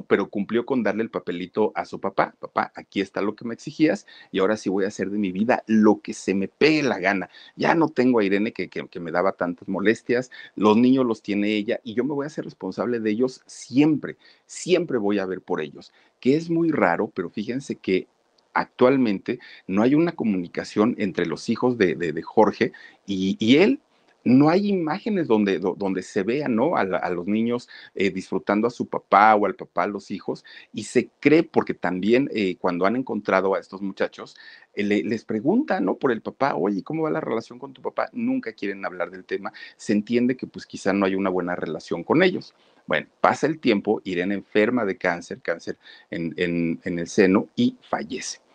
[0.08, 2.36] Pero cumplió con darle el papelito a su papá.
[2.40, 5.32] Papá, aquí está lo que me exigías y ahora sí voy a hacer de mi
[5.32, 7.30] vida lo que se me pegue la gana.
[7.56, 11.54] Ya no tengo a Irene que, que, me daba tantas molestias, los niños los tiene
[11.54, 15.42] ella y yo me voy a hacer responsable de ellos siempre, siempre voy a ver
[15.42, 18.08] por ellos, que es muy raro, pero fíjense que
[18.54, 22.72] actualmente no hay una comunicación entre los hijos de, de, Jorge
[23.06, 23.80] y, y, él
[24.28, 26.76] no hay imágenes donde, donde se vean ¿no?
[26.76, 30.84] a, los niños eh, disfrutando a su papá o al papá a los hijos y
[30.84, 34.36] se cree porque también eh, cuando han encontrado a estos muchachos
[34.74, 35.96] eh, les preguntan ¿no?
[35.96, 38.10] por el papá, oye, ¿cómo va la relación con tu papá?
[38.12, 42.04] Nunca quieren hablar del tema, se entiende que pues quizá no hay una buena relación
[42.04, 42.54] con ellos.
[42.86, 45.78] Bueno, pasa el tiempo, Irene enferma de cáncer, cáncer
[46.10, 48.47] en, en el seno y fallece.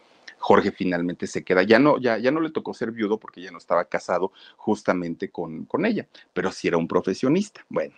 [0.42, 1.62] Jorge finalmente se queda.
[1.62, 5.30] Ya no, ya, ya no le tocó ser viudo porque ya no estaba casado justamente
[5.30, 7.64] con, con ella, pero sí era un profesionista.
[7.68, 7.94] Bueno,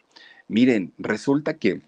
[0.47, 1.81] miren, resulta que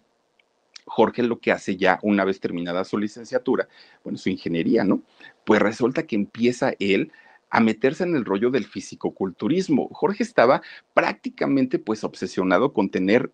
[0.86, 3.68] Jorge lo que hace ya una vez terminada su licenciatura,
[4.02, 5.02] bueno, su ingeniería, ¿no?
[5.44, 7.12] Pues resulta que empieza él
[7.50, 9.90] a meterse en el rollo del fisicoculturismo.
[9.92, 10.62] Jorge estaba
[10.94, 13.30] prácticamente pues obsesionado con tener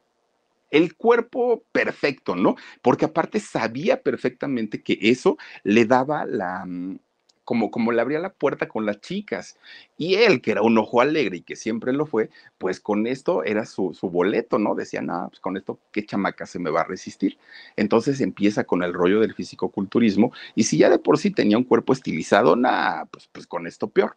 [0.72, 2.56] el cuerpo perfecto, ¿no?
[2.80, 6.98] Porque aparte sabía perfectamente que eso le daba la, mm,
[7.44, 9.57] como, como le abría la puerta con las chicas.
[9.96, 13.44] Y él, que era un ojo alegre y que siempre lo fue, pues con esto
[13.44, 14.74] era su, su boleto, ¿no?
[14.74, 17.38] Decía, no, pues con esto, ¿qué chamaca se me va a resistir?
[17.76, 21.64] Entonces empieza con el rollo del fisicoculturismo y si ya de por sí tenía un
[21.64, 24.16] cuerpo estilizado, nada, pues, pues con esto peor.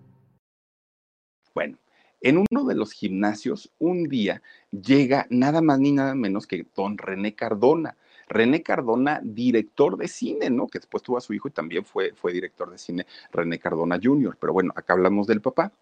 [1.53, 1.77] Bueno,
[2.21, 6.97] en uno de los gimnasios, un día llega nada más ni nada menos que don
[6.97, 7.97] René Cardona.
[8.29, 10.67] René Cardona, director de cine, ¿no?
[10.67, 13.99] Que después tuvo a su hijo y también fue, fue director de cine, René Cardona
[14.01, 14.37] Jr.
[14.39, 15.73] Pero bueno, acá hablamos del papá.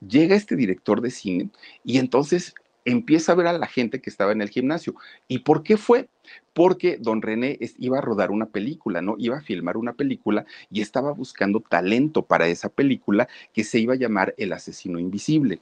[0.00, 1.50] Llega este director de cine
[1.84, 2.54] y entonces
[2.90, 4.94] empieza a ver a la gente que estaba en el gimnasio.
[5.28, 6.08] ¿Y por qué fue?
[6.54, 9.16] Porque don René iba a rodar una película, ¿no?
[9.18, 13.94] Iba a filmar una película y estaba buscando talento para esa película que se iba
[13.94, 15.60] a llamar El asesino invisible.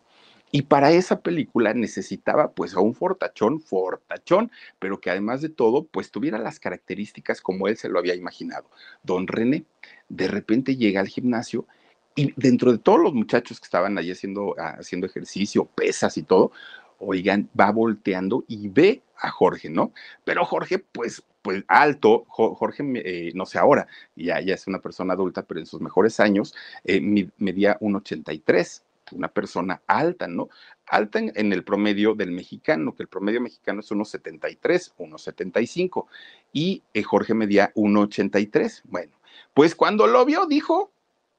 [0.53, 5.85] Y para esa película necesitaba pues a un fortachón, fortachón, pero que además de todo
[5.85, 8.71] pues tuviera las características como él se lo había imaginado.
[9.03, 9.65] Don René
[10.09, 11.67] de repente llega al gimnasio
[12.15, 16.53] y dentro de todos los muchachos que estaban allí haciendo, haciendo ejercicio, pesas y todo,
[16.99, 19.93] oigan, va volteando y ve a Jorge, ¿no?
[20.25, 25.15] Pero Jorge, pues, pues alto, Jorge, eh, no sé ahora, ya, ya es una persona
[25.15, 26.55] adulta, pero en sus mejores años
[26.85, 27.01] eh,
[27.39, 28.83] medía un 83,
[29.13, 30.49] una persona alta, ¿no?
[30.87, 36.09] Alta en, el promedio del mexicano, que el promedio mexicano es unos 73, unos 75,
[36.53, 38.83] y eh, Jorge medía 1,83.
[38.85, 39.13] Bueno,
[39.55, 40.91] pues cuando lo vio, dijo,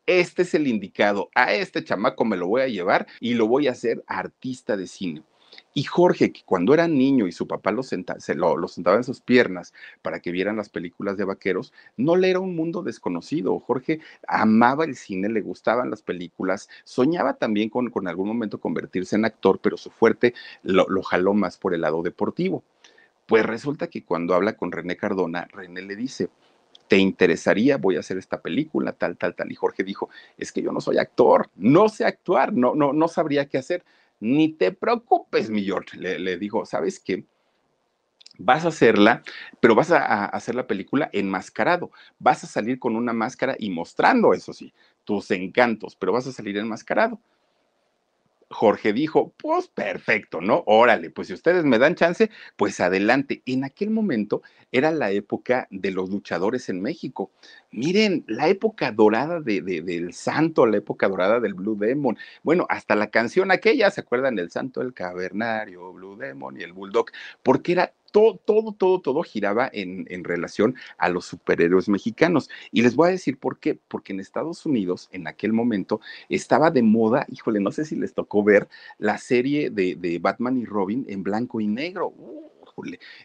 [0.05, 3.67] este es el indicado, a este chamaco me lo voy a llevar y lo voy
[3.67, 5.23] a hacer artista de cine.
[5.73, 7.97] Y Jorge, que cuando era niño y su papá lo, se
[8.35, 12.39] lo, sentaba en sus piernas para que vieran las películas de vaqueros, no le era
[12.39, 13.59] un mundo desconocido.
[13.59, 19.25] Jorge amaba el cine, le gustaban las películas, soñaba también con, algún momento convertirse en
[19.25, 20.33] actor, pero su fuerte
[20.63, 22.63] lo, lo jaló más por el lado deportivo.
[23.27, 26.29] Pues resulta que cuando habla con René Cardona, René le dice,
[26.87, 27.77] ¿te interesaría?
[27.77, 29.51] Voy a hacer esta película, tal, tal, tal.
[29.51, 33.07] Y Jorge dijo, es que yo no soy actor, no sé actuar, no, no, no
[33.07, 33.83] sabría qué hacer.
[34.19, 37.25] Ni te preocupes, mi George, le, le dijo, ¿sabes qué?
[38.39, 39.23] Vas a hacerla,
[39.59, 41.91] pero vas a, hacer la película enmascarado.
[42.19, 46.31] Vas a salir con una máscara y mostrando, eso sí, tus encantos, pero vas a
[46.31, 47.19] salir enmascarado.
[48.49, 50.63] Jorge dijo, pues perfecto, ¿no?
[50.67, 53.41] Órale, pues si ustedes me dan chance, pues adelante.
[53.45, 57.31] En aquel momento era la época de los luchadores en México.
[57.71, 62.17] Miren, la época dorada de, del santo, la época dorada del Blue Demon.
[62.43, 64.39] Bueno, hasta la canción aquella, ¿se acuerdan?
[64.39, 67.07] El santo, el cavernario, Blue Demon y el Bulldog,
[67.43, 72.49] porque era todo, todo, todo, todo giraba en, en, relación a los superhéroes mexicanos.
[72.71, 76.71] Y les voy a decir por qué, porque en Estados Unidos, en aquel momento, estaba
[76.71, 78.67] de moda, híjole, no sé si les tocó ver
[78.97, 82.09] la serie de, de Batman y Robin en blanco y negro.
[82.09, 82.56] Uh,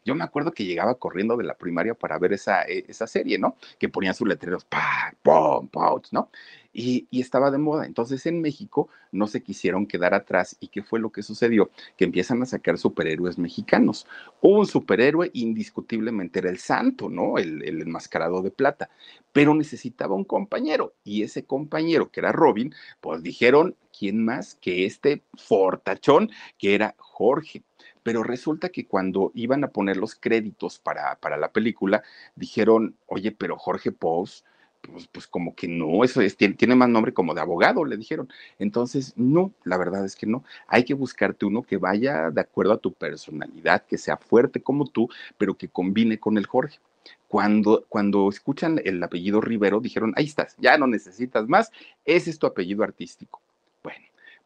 [0.05, 3.39] yo me acuerdo que llegaba corriendo de la primaria para ver esa, eh, esa serie,
[3.39, 3.57] ¿no?
[3.79, 6.31] Que ponían sus letreros, pa, pom, pouch, ¿no?
[6.73, 7.85] Y, y, estaba de moda.
[7.85, 10.57] Entonces en México no se quisieron quedar atrás.
[10.59, 11.71] ¿Y qué fue lo que sucedió?
[11.99, 14.07] Que empiezan a sacar superhéroes mexicanos.
[14.41, 17.37] Un superhéroe indiscutiblemente era el santo, ¿no?
[17.37, 18.89] El, el enmascarado de plata.
[19.33, 20.95] Pero necesitaba un compañero.
[21.05, 26.95] Y ese compañero, que era Robin, pues dijeron, ¿quién más que este fortachón que era
[26.97, 27.63] Jorge?
[28.03, 32.03] Pero resulta que cuando iban a poner los créditos para, para la película,
[32.37, 34.45] dijeron, oye, pero Jorge Pous,
[34.83, 37.97] pues, pues como que no, eso es, tiene, tiene, más nombre como de abogado, le
[37.97, 38.29] dijeron.
[38.59, 40.45] Entonces, no, la verdad es que no.
[40.67, 44.87] Hay que buscarte uno que vaya de acuerdo a tu personalidad, que sea fuerte como
[44.87, 46.81] tú, pero que combine con el Jorge.
[47.29, 51.73] Cuando, cuando escuchan el apellido Rivero, dijeron, ahí estás, ya no necesitas más,
[52.05, 53.42] ese es tu apellido artístico.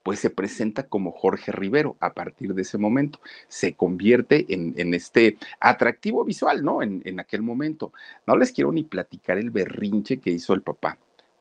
[0.06, 3.18] Pues se presenta como Jorge Rivero a partir de ese momento.
[3.48, 6.80] Se convierte en, este atractivo visual, ¿no?
[6.80, 7.92] En, en, aquel momento.
[8.24, 10.96] No les quiero ni platicar el berrinche que hizo el papá.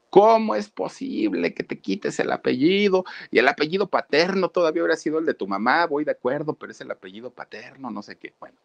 [0.09, 3.05] ¿Cómo es posible que te quites el apellido?
[3.29, 6.71] Y el apellido paterno todavía hubiera sido el de tu mamá, voy de acuerdo, pero
[6.71, 8.33] es el apellido paterno, no sé qué.
[8.39, 8.57] Bueno,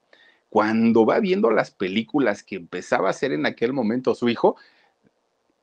[0.48, 4.56] cuando va viendo las películas que empezaba a hacer en aquel momento su hijo,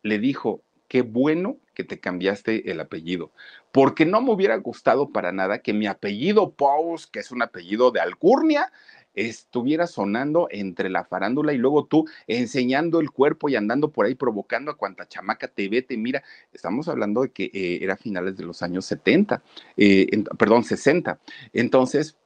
[0.04, 3.30] le dijo, qué bueno que te cambiaste el apellido,
[3.72, 7.92] porque no me hubiera gustado para nada que mi apellido Pous, que es un apellido
[7.92, 8.72] de alcurnia,
[9.14, 14.16] estuviera sonando entre la farándula y luego tú enseñando el cuerpo y andando por ahí
[14.16, 16.24] provocando a cuanta chamaca te ve, te mira.
[16.52, 19.44] Estamos hablando de que eh, era finales de los años 70,
[19.76, 21.20] eh, en, perdón, 60.
[21.54, 22.18] Entonces,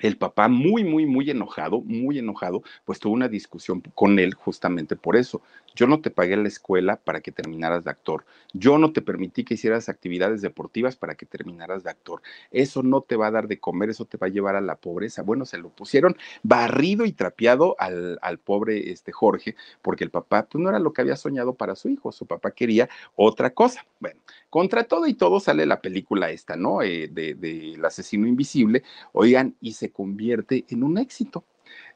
[0.00, 4.96] el papá muy, muy, muy enojado, muy enojado, pues tuvo una discusión con él justamente
[4.96, 5.42] por eso.
[5.74, 8.24] Yo no te pagué la escuela para que terminaras de actor.
[8.52, 12.22] Yo no te permití que hicieras actividades deportivas para que terminaras de actor.
[12.50, 14.76] Eso no te va a dar de comer, eso te va a llevar a la
[14.76, 15.22] pobreza.
[15.22, 20.46] Bueno, se lo pusieron barrido y trapeado al, al pobre este Jorge, porque el papá
[20.46, 22.12] pues no era lo que había soñado para su hijo.
[22.12, 23.86] Su papá quería otra cosa.
[24.00, 26.82] Bueno, contra todo y todo sale la película esta, ¿no?
[26.82, 28.82] Eh, de, de El asesino invisible.
[29.12, 31.44] Oigan, y se convierte en un éxito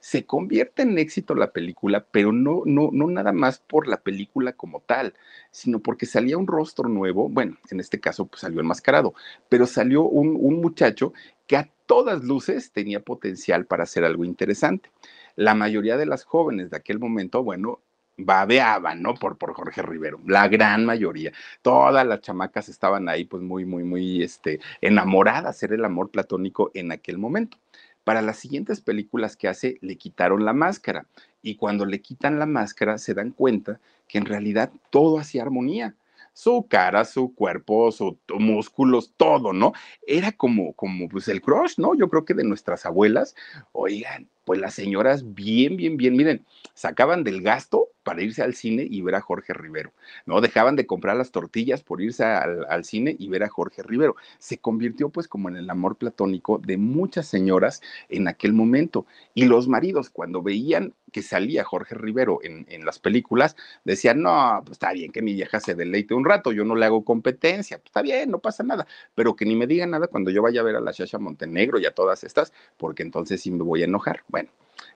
[0.06, 4.52] se convierte en éxito la película, pero no, no, no nada más por la película
[4.52, 5.14] como tal,
[5.50, 9.14] sino porque salía un rostro nuevo, bueno, en este caso pues salió enmascarado,
[9.48, 11.12] pero salió un, muchacho
[11.48, 14.90] que a todas luces tenía potencial para hacer algo interesante.
[15.34, 17.80] La mayoría de las jóvenes de aquel momento, bueno,
[18.16, 19.14] babeaban, ¿no?
[19.14, 21.32] Por, por Jorge Rivero, la gran mayoría.
[21.62, 26.70] Todas las chamacas estaban ahí, pues muy, muy, muy este, enamoradas, era el amor platónico
[26.74, 27.58] en aquel momento.
[28.06, 31.08] Para las siguientes películas que hace, le quitaron la máscara.
[31.42, 35.96] Y cuando le quitan la máscara, se dan cuenta que en realidad todo hacía armonía.
[36.32, 39.72] Su cara, su cuerpo, sus músculos, todo, ¿no?
[40.06, 41.96] Era como, como pues el crush, ¿no?
[41.96, 43.34] Yo creo que de nuestras abuelas,
[43.72, 48.86] oigan, pues las señoras bien, bien, bien, miren, sacaban del gasto para irse al cine
[48.88, 49.92] y ver a Jorge Rivero,
[50.26, 50.40] ¿no?
[50.40, 54.14] Dejaban de comprar las tortillas por irse al, cine y ver a Jorge Rivero.
[54.38, 59.06] Se convirtió pues como en el amor platónico de muchas señoras en aquel momento.
[59.34, 64.74] Y los maridos cuando veían que salía Jorge Rivero en, las películas, decían, no, pues
[64.76, 67.86] está bien que mi vieja se deleite un rato, yo no le hago competencia, pues
[67.86, 70.64] está bien, no pasa nada, pero que ni me digan nada cuando yo vaya a
[70.64, 73.86] ver a la Shasha Montenegro y a todas estas, porque entonces sí me voy a
[73.86, 74.22] enojar.
[74.28, 74.50] Bueno,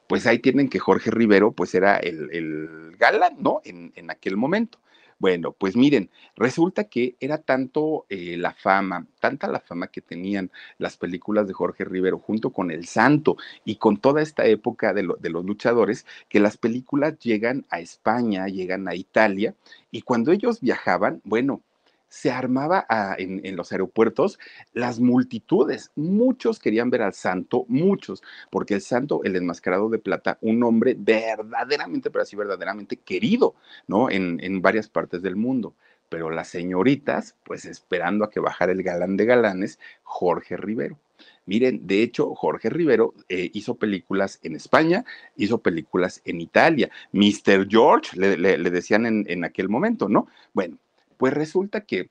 [0.07, 3.61] pues ahí tienen que Jorge Rivero, pues era el, el galán, ¿no?
[3.65, 4.79] En, en, aquel momento.
[5.21, 10.51] Bueno, pues miren, resulta que era tanto eh, la fama, tanta la fama que tenían
[10.79, 15.03] las películas de Jorge Rivero junto con El Santo y con toda esta época de,
[15.03, 19.55] lo, de los luchadores, que las películas llegan a España, llegan a Italia,
[19.91, 21.63] y cuando ellos viajaban, bueno,
[22.11, 24.39] se armaba a, en, los aeropuertos
[24.75, 25.93] las multitudes.
[25.95, 30.97] Muchos querían ver al santo, muchos, porque el santo, el enmascarado de plata, un hombre
[30.99, 33.55] verdaderamente, pero así verdaderamente querido,
[33.87, 34.11] ¿no?
[34.11, 35.75] En, en varias partes del mundo.
[36.09, 40.99] Pero las señoritas, pues esperando a que bajara el galán de galanes, Jorge Rivero.
[41.47, 45.05] Miren, de hecho, Jorge Rivero eh, hizo películas en España,
[45.37, 46.91] hizo películas en Italia.
[47.13, 47.69] Mr.
[47.69, 50.27] George, le, le, le decían en, en aquel momento, ¿no?
[50.53, 50.79] Bueno,
[51.21, 52.09] pues resulta que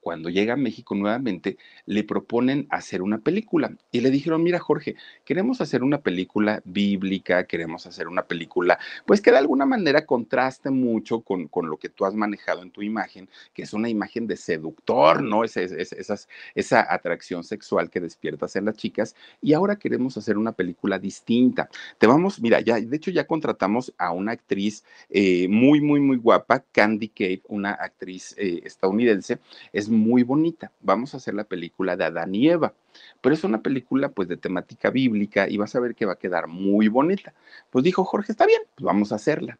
[0.00, 3.74] cuando llega a México nuevamente, le proponen hacer una película.
[3.92, 9.20] Y le dijeron, mira Jorge, queremos hacer una película bíblica, queremos hacer una película, pues
[9.20, 12.82] que de alguna manera contraste mucho con, con lo que tú has manejado en tu
[12.82, 15.44] imagen, que es una imagen de seductor, ¿no?
[15.44, 16.16] Esa, esa,
[16.54, 19.14] esa, atracción sexual que despiertas en las chicas.
[19.40, 21.68] Y ahora queremos hacer una película distinta.
[21.98, 26.16] Te vamos, mira, ya, de hecho ya contratamos a una actriz eh, muy, muy, muy
[26.16, 29.38] guapa, Candy Cave, una actriz eh, estadounidense.
[29.72, 32.74] Es es muy bonita, vamos a hacer la película de Adán y Eva,
[33.20, 36.18] pero es una película pues de temática bíblica y vas a ver que va a
[36.18, 37.34] quedar muy bonita.
[37.70, 39.58] Pues dijo Jorge, está bien, pues vamos a hacerla.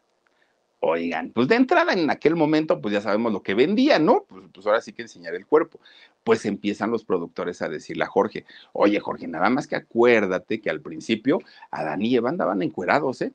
[0.79, 4.25] Oigan, pues de entrada en aquel momento, pues ya sabemos lo que vendía, ¿no?
[4.27, 5.79] Pues, pues, ahora sí que enseñar el cuerpo.
[6.23, 10.69] Pues empiezan los productores a decirle a Jorge, oye Jorge, nada más que acuérdate que
[10.69, 11.39] al principio
[11.71, 13.33] Adán y Eva andaban encuerados, ¿eh?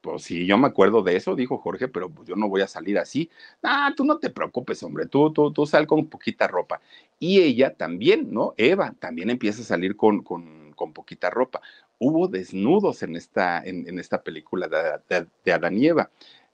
[0.00, 2.66] Pues sí, yo me acuerdo de eso, dijo Jorge, pero pues yo no voy a
[2.66, 3.28] salir así.
[3.62, 6.80] Ah, tú no te preocupes, hombre, tú, tú, tú sal con poquita ropa.
[7.18, 8.54] Y ella también, ¿no?
[8.56, 11.60] Eva también empieza a salir con, con, con poquita ropa.
[11.98, 14.78] Hubo desnudos en esta, en, en esta película de,
[15.20, 16.10] de, de Adán y Eva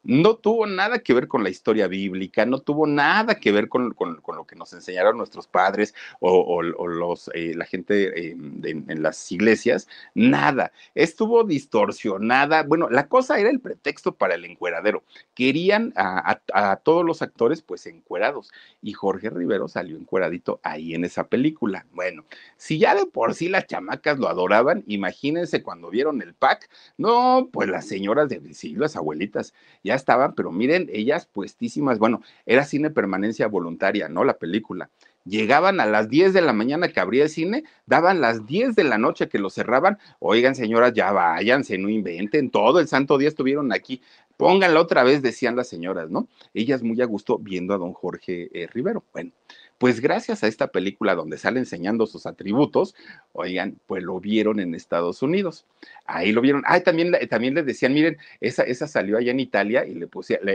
[0.07, 3.95] no tuvo nada que ver con la historia bíblica, no tuvo nada que ver con,
[3.99, 9.89] lo que nos enseñaron nuestros padres o, los, eh, la gente eh, en las iglesias,
[10.15, 10.73] nada.
[10.95, 12.63] Estuvo distorsionada.
[12.63, 15.03] Bueno, la cosa era el pretexto para el encueradero.
[15.35, 21.05] Querían a, a, todos los actores pues encuerados y Jorge Rivero salió encueradito ahí en
[21.05, 21.85] esa película.
[21.93, 22.25] Bueno,
[22.57, 27.49] si ya de por sí las chamacas lo adoraban, imagínense cuando vieron el pack, no,
[27.53, 32.65] pues las señoras de sí, las abuelitas, ya estaban, pero miren, ellas puestísimas, bueno, era
[32.65, 34.25] cine permanencia voluntaria, ¿no?
[34.25, 34.91] La película.
[35.25, 38.85] Llegaban a las 10 de la mañana que abría el cine, daban las 10 de
[38.85, 39.99] la noche que lo cerraban.
[40.21, 44.01] Oigan, señoras, ya váyanse, no inventen, todo el santo día estuvieron aquí.
[44.37, 46.29] Pónganla otra vez, decían las señoras, ¿no?
[46.55, 49.03] Ellas muy a gusto viendo a don Jorge eh, Rivero.
[49.13, 49.33] Bueno,
[49.79, 52.95] pues gracias a esta película donde sale enseñando sus atributos,
[53.33, 55.67] oigan, pues lo vieron en Estados Unidos.
[56.07, 56.63] Ahí lo vieron.
[56.67, 60.09] Ah, también, también decían, miren, esa, esa salió allá en Italia y le,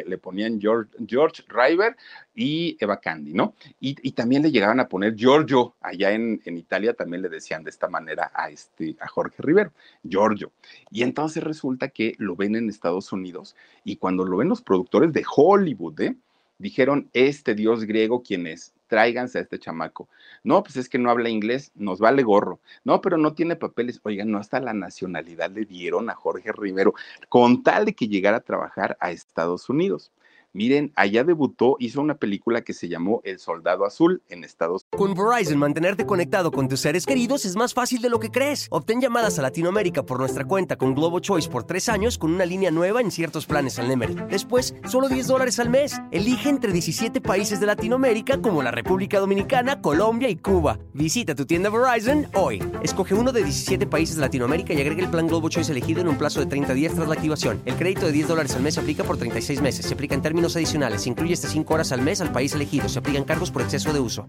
[0.05, 1.95] le, ponían George, George River
[2.33, 3.53] y Eva Candy, ¿no?
[3.79, 5.75] Y, y, también le llegaban a poner Giorgio.
[5.81, 9.71] Allá en, en, Italia también le decían de esta manera a, este, a Jorge Rivero,
[10.03, 10.51] Giorgio.
[10.89, 15.13] Y entonces resulta que lo ven en Estados Unidos y cuando lo ven los productores
[15.13, 16.15] de Hollywood, ¿eh?
[16.57, 18.73] dijeron, este dios griego, ¿quién es?
[18.91, 20.09] Tráiganse a este chamaco.
[20.43, 22.59] No, pues es que no habla inglés, nos vale gorro.
[22.83, 24.01] No, pero no tiene papeles.
[24.03, 26.93] Oigan, no hasta la nacionalidad le dieron a Jorge Rivero
[27.29, 30.11] con tal de que llegara a trabajar a Estados Unidos.
[30.53, 35.15] Miren, allá debutó, hizo una película que se llamó El Soldado Azul en Estados Unidos.
[35.15, 38.67] Con Verizon, mantenerte conectado con tus seres queridos es más fácil de lo que crees.
[38.69, 42.45] Obtén llamadas a Latinoamérica por nuestra cuenta con Globo Choice por tres años con una
[42.45, 44.15] línea nueva en ciertos planes al Nemery.
[44.29, 46.01] Después, solo 10 dólares al mes.
[46.11, 50.79] Elige entre 17 países de Latinoamérica como la República Dominicana, Colombia y Cuba.
[50.93, 52.61] Visita tu tienda Verizon hoy.
[52.83, 56.09] Escoge uno de 17 países de Latinoamérica y agrega el plan Globo Choice elegido en
[56.09, 57.61] un plazo de 30 días tras la activación.
[57.63, 59.85] El crédito de 10 dólares al mes se aplica por 36 meses.
[59.85, 61.07] Se aplica en términos adicionales.
[61.07, 62.89] incluye hasta 5 horas al mes al país elegido.
[62.89, 64.27] Se aplican cargos por exceso de uso.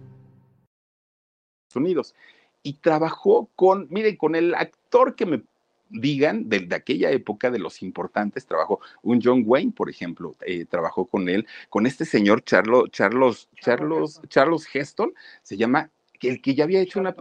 [1.75, 2.14] Unidos.
[2.62, 5.42] Y trabajó con, miren, con el actor que me
[5.88, 10.64] digan de, de, aquella época de los importantes, trabajó un John Wayne, por ejemplo, eh,
[10.64, 15.90] trabajó con él, con este señor Charlo, Charlos, Charlos, Charlos Heston, se llama
[16.29, 17.15] el que ya había hecho una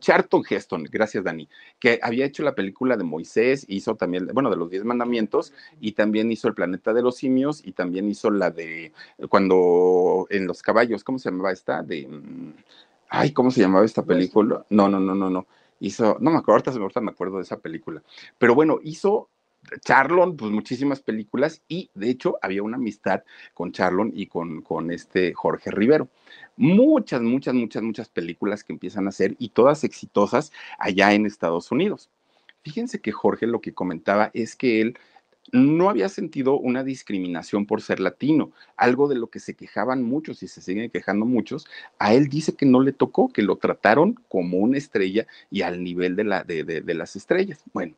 [0.00, 4.56] Charlton Heston, gracias Dani, que había hecho la película de Moisés, hizo también, bueno, de
[4.56, 8.50] los diez mandamientos, y también hizo El planeta de los simios, y también hizo la
[8.50, 8.92] de
[9.28, 11.82] cuando en los caballos, ¿cómo se llamaba esta?
[11.82, 12.54] De, mm,
[13.10, 14.64] ay, ¿cómo se llamaba esta película?
[14.70, 15.46] No, no, no, no, no.
[15.80, 18.02] Hizo, no me acuerdo, ahorita me acuerdo de esa película,
[18.38, 19.28] pero bueno, hizo
[19.80, 23.22] Charlon, pues muchísimas películas y de hecho había una amistad
[23.54, 26.08] con Charlon y con, con este Jorge Rivero.
[26.58, 31.70] Muchas, muchas, muchas, muchas películas que empiezan a hacer y todas exitosas allá en Estados
[31.70, 32.10] Unidos.
[32.64, 34.98] Fíjense que Jorge lo que comentaba es que él
[35.52, 40.42] no había sentido una discriminación por ser latino, algo de lo que se quejaban muchos
[40.42, 41.64] y se siguen quejando muchos.
[42.00, 45.84] A él dice que no le tocó, que lo trataron como una estrella y al
[45.84, 47.62] nivel de, la, de, de, de las estrellas.
[47.72, 47.94] Bueno,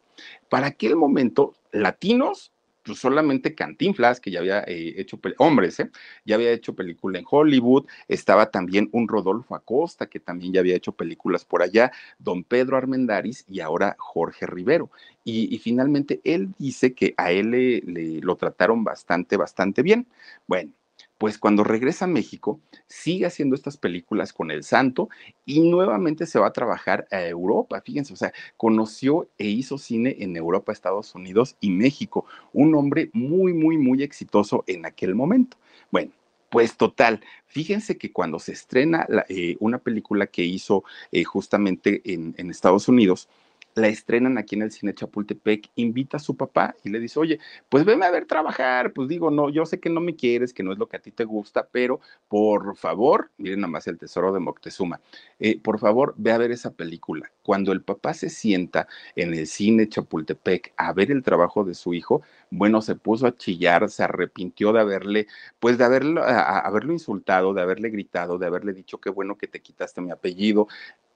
[0.50, 5.90] para aquel momento, latinos pues solamente Cantinflas, que ya había eh, hecho, hombres, ¿eh?
[6.24, 10.76] ya había hecho película en Hollywood, estaba también un Rodolfo Acosta, que también ya había
[10.76, 14.90] hecho películas por allá, don Pedro Armendaris y ahora Jorge Rivero.
[15.24, 20.06] Y, finalmente él dice que a él le, le, lo trataron bastante, bastante bien.
[20.46, 20.72] Bueno,
[21.20, 25.10] pues cuando regresa a México, sigue haciendo estas películas con El Santo
[25.44, 27.82] y nuevamente se va a trabajar a Europa.
[27.82, 32.24] Fíjense, o sea, conoció e hizo cine en Europa, Estados Unidos y México.
[32.54, 35.58] Un hombre muy, muy, muy exitoso en aquel momento.
[35.90, 36.10] Bueno,
[36.48, 42.34] pues total, fíjense que cuando se estrena eh, una película que hizo eh, justamente en,
[42.38, 43.28] en Estados Unidos,
[43.74, 47.38] la estrenan aquí en el cine Chapultepec, invita a su papá y le dice, oye,
[47.68, 50.62] pues veme a ver trabajar, pues digo, no, yo sé que no me quieres, que
[50.62, 53.98] no es lo que a ti te gusta, pero por favor, miren nada más el
[53.98, 55.00] tesoro de Moctezuma,
[55.38, 57.30] eh, por favor, ve a ver esa película.
[57.42, 61.94] Cuando el papá se sienta en el cine Chapultepec a ver el trabajo de su
[61.94, 65.26] hijo, bueno, se puso a chillar, se arrepintió de haberle,
[65.58, 69.60] pues de haberlo, haberlo insultado, de haberle gritado, de haberle dicho qué bueno que te
[69.60, 70.68] quitaste mi apellido,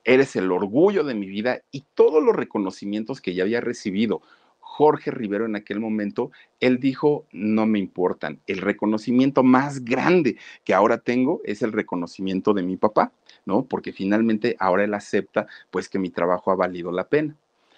[0.05, 4.23] eres el orgullo de mi vida y todos los reconocimientos que ya había recibido.
[4.61, 10.75] Jorge Rivero en aquel momento, él dijo, no me importan, el reconocimiento más grande que
[10.75, 13.13] ahora tengo es el reconocimiento de mi papá,
[13.47, 13.67] ¿no?
[13.67, 17.37] Porque finalmente ahora él acepta pues que mi trabajo ha valido la pena.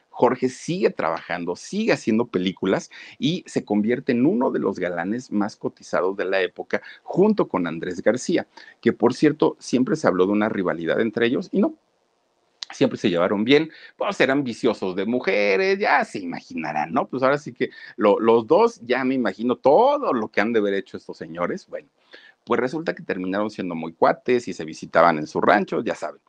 [0.08, 5.56] Jorge sigue trabajando, sigue haciendo películas y se convierte en uno de los galanes más
[5.56, 8.46] cotizados de la época, junto con Andrés García,
[8.80, 11.74] que por cierto siempre se habló de una rivalidad entre ellos y no,
[12.76, 17.08] siempre se llevaron bien, pues eran viciosos de mujeres, ya se imaginarán, ¿no?
[17.08, 20.74] Pues ahora sí que los dos, ya me imagino todo lo que han de haber
[20.74, 21.88] hecho estos señores, bueno,
[22.44, 26.20] pues resulta que terminaron siendo muy cuates y se visitaban en su rancho, ya saben.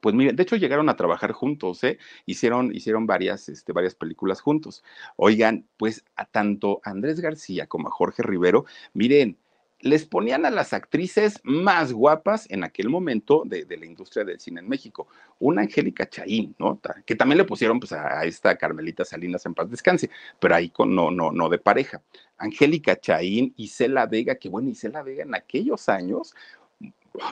[0.00, 1.98] Pues miren, de hecho llegaron a trabajar juntos, ¿eh?
[2.26, 4.82] Hicieron, hicieron varias, este, varias películas juntos.
[5.16, 9.38] Oigan, pues a tanto Andrés García como a Jorge Rivero, miren,
[9.80, 14.60] les ponían a las actrices más guapas en aquel momento de, la industria del cine
[14.60, 15.06] en México.
[15.38, 16.80] Una Angélica Chaín, ¿no?
[17.04, 20.10] Que también le pusieron pues, a, esta Carmelita Salinas en paz descanse,
[20.40, 22.02] pero ahí con, no, no, no de pareja.
[22.38, 26.34] Angélica Chaín, Isela Vega, que bueno, Isela Vega en aquellos años,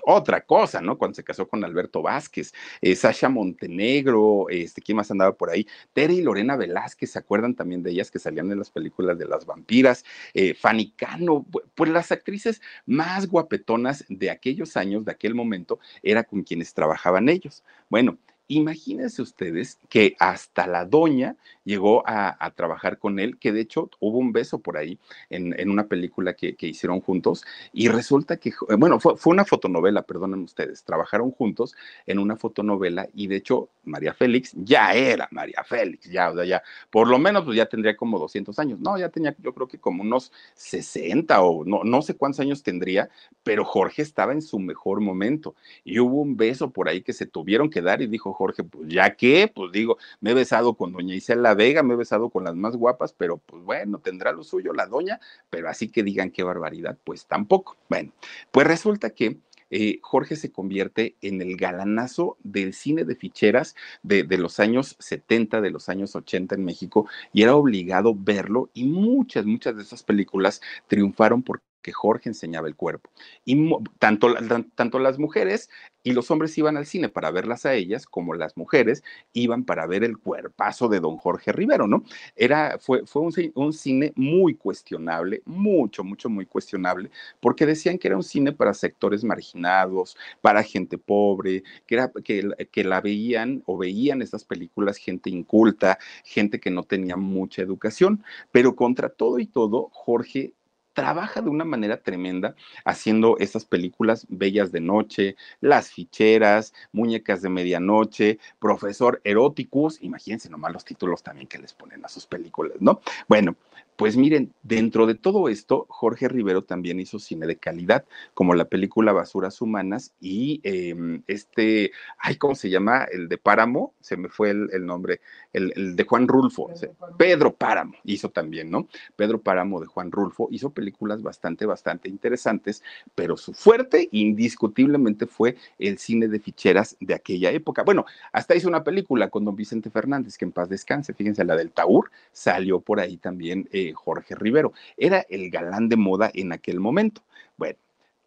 [0.05, 0.99] otra cosa, ¿no?
[0.99, 5.66] Cuando se casó con Alberto Vázquez, eh, Sasha Montenegro, este, ¿quién más andaba por ahí?
[5.93, 9.26] Tere y Lorena Velázquez, ¿se acuerdan también de ellas que salían en las películas de
[9.26, 10.05] las vampiras?
[10.35, 16.24] Eh, Fanny Cano, pues las actrices más guapetonas de aquellos años, de aquel momento, era
[16.24, 17.62] con quienes trabajaban ellos.
[17.89, 18.18] Bueno,
[18.49, 24.18] Imagínense ustedes que hasta la doña llegó a, trabajar con él, que de hecho hubo
[24.18, 24.99] un beso por ahí
[25.30, 30.84] en, una película que, hicieron juntos y resulta que, bueno, fue, una fotonovela, perdonen ustedes,
[30.84, 31.74] trabajaron juntos
[32.07, 36.45] en una fotonovela y de hecho María Félix ya era María Félix, ya, o sea,
[36.45, 39.68] ya, por lo menos pues ya tendría como 200 años, no, ya tenía yo creo
[39.68, 43.09] que como unos 60 o no, no sé cuántos años tendría,
[43.42, 47.26] pero Jorge estaba en su mejor momento y hubo un beso por ahí que se
[47.26, 50.93] tuvieron que dar y dijo, Jorge, pues ya que, pues digo, me he besado con
[50.93, 54.45] doña Isela Vega, me he besado con las más guapas, pero pues bueno, tendrá lo
[54.45, 55.20] suyo la doña,
[55.51, 57.76] pero así que digan qué barbaridad, pues tampoco.
[57.89, 58.12] Bueno,
[58.51, 59.39] pues resulta que
[59.70, 64.97] eh, Jorge se convierte en el galanazo del cine de ficheras de, de, los años
[64.99, 69.82] 70, de los años 80 en México, y era obligado verlo, y muchas, muchas de
[69.82, 73.11] esas películas triunfaron porque que Jorge enseñaba el cuerpo.
[73.45, 74.35] Y tanto,
[74.74, 75.68] tanto las mujeres
[76.03, 79.05] y los hombres iban al cine para verlas a ellas, como las mujeres
[79.35, 82.03] iban para ver el cuerpazo de don Jorge Rivero, ¿no?
[82.37, 83.22] Era, fue, fue
[83.55, 87.11] un, cine muy cuestionable, mucho, mucho, muy cuestionable,
[87.41, 92.51] porque decían que era un cine para sectores marginados, para gente pobre, que, era, que,
[92.70, 98.24] que la veían o veían estas películas gente inculta, gente que no tenía mucha educación,
[98.53, 100.55] pero contra todo y todo, Jorge
[100.95, 107.51] trabaja de una manera tremenda haciendo estas películas bellas de noche, las ficheras, muñecas de
[107.51, 113.01] medianoche, profesor eróticos, imagínense nomás los títulos también que les ponen a sus películas, ¿no?
[113.28, 113.57] Bueno,
[113.97, 118.64] pues miren, dentro de todo esto, Jorge Rivero también hizo cine de calidad, como la
[118.64, 123.05] película Basuras Humanas y em, este, ay, ¿cómo se llama?
[123.05, 125.20] El de Páramo, se me fue el, nombre,
[125.53, 126.70] el, de Juan Rulfo,
[127.16, 127.95] Pedro Páramo.
[128.05, 128.88] hizo también, ¿no?
[129.16, 132.82] Pedro Páramo de Juan Rulfo hizo películas bastante, bastante interesantes,
[133.14, 137.82] pero su fuerte indiscutiblemente fue el cine de ficheras de aquella época.
[137.82, 141.57] Bueno, hasta hizo una película con don Vicente Fernández, que en paz descanse, fíjense, la
[141.57, 143.68] del Taur, salió por ahí también.
[143.72, 144.72] Eh, Jorge Rivero.
[144.97, 147.22] Era el galán de moda en aquel momento.
[147.57, 147.78] Bueno,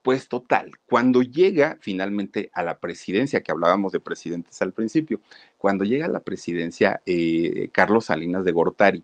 [0.02, 5.20] pues total, cuando llega finalmente a la presidencia, que hablábamos de presidentes al principio,
[5.58, 9.04] cuando llega a la presidencia eh, Carlos Salinas de Gortari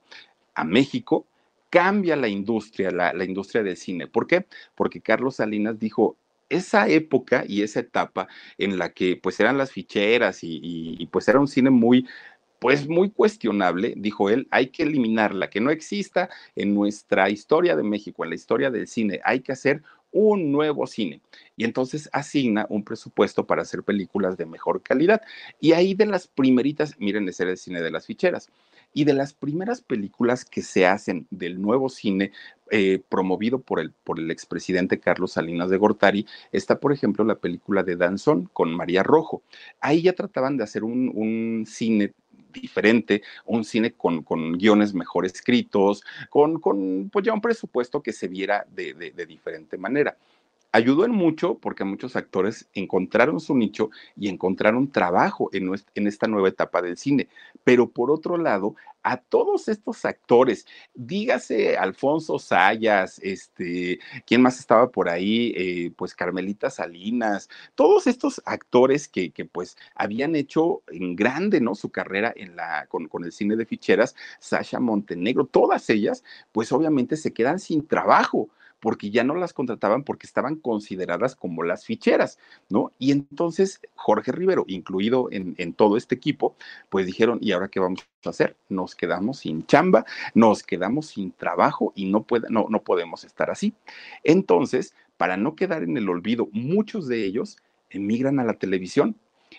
[0.55, 1.25] a México,
[1.69, 4.07] cambia la industria, la, industria del cine.
[4.07, 4.45] ¿Por qué?
[4.75, 6.15] Porque Carlos Salinas dijo,
[6.47, 8.27] esa época y esa etapa
[8.57, 12.07] en la que pues eran las ficheras y, pues era un cine muy
[12.63, 17.83] pues muy cuestionable, dijo él, hay que eliminarla, que no exista en nuestra historia de
[17.83, 19.83] México, en la historia del cine, hay que hacer
[20.13, 21.19] un nuevo cine.
[21.57, 25.21] Y entonces asigna un presupuesto para hacer películas de mejor calidad.
[25.59, 28.49] Y ahí de las primeritas, miren, ese era el cine de las ficheras.
[28.93, 32.31] Y de las primeras películas que se hacen del nuevo cine
[32.71, 37.39] eh, promovido por el, por el expresidente Carlos Salinas de Gortari, está, por ejemplo, la
[37.39, 39.41] película de Danzón con María Rojo.
[39.81, 42.13] Ahí ya trataban de hacer un, un cine
[42.53, 48.13] diferente, un cine con, con guiones mejor escritos, con, con, pues ya un presupuesto que
[48.13, 50.17] se viera de, de diferente manera
[50.73, 56.27] ayudó en mucho porque muchos actores encontraron su nicho y encontraron trabajo en, en, esta
[56.27, 57.29] nueva etapa del cine.
[57.63, 60.65] Pero por otro lado, a todos estos actores,
[60.95, 65.53] dígase Alfonso Sayas, este, ¿quién más estaba por ahí?
[65.55, 71.75] Eh, pues Carmelita Salinas, todos estos actores que, pues habían hecho en grande, ¿no?
[71.75, 76.71] Su carrera en la, con, con el cine de ficheras, Sasha Montenegro, todas ellas, pues
[76.71, 78.49] obviamente se quedan sin trabajo
[78.83, 82.91] porque ya no las contrataban porque estaban consideradas como las ficheras, ¿no?
[82.99, 86.57] Y entonces Jorge Rivero, incluido en, todo este equipo,
[86.89, 88.57] pues dijeron, ¿y ahora qué vamos a hacer?
[88.67, 93.73] Nos quedamos sin chamba, nos quedamos sin trabajo y no, no, no podemos estar así.
[94.25, 97.59] Entonces, para no quedar en el olvido, muchos de ellos
[97.89, 99.15] emigran a la televisión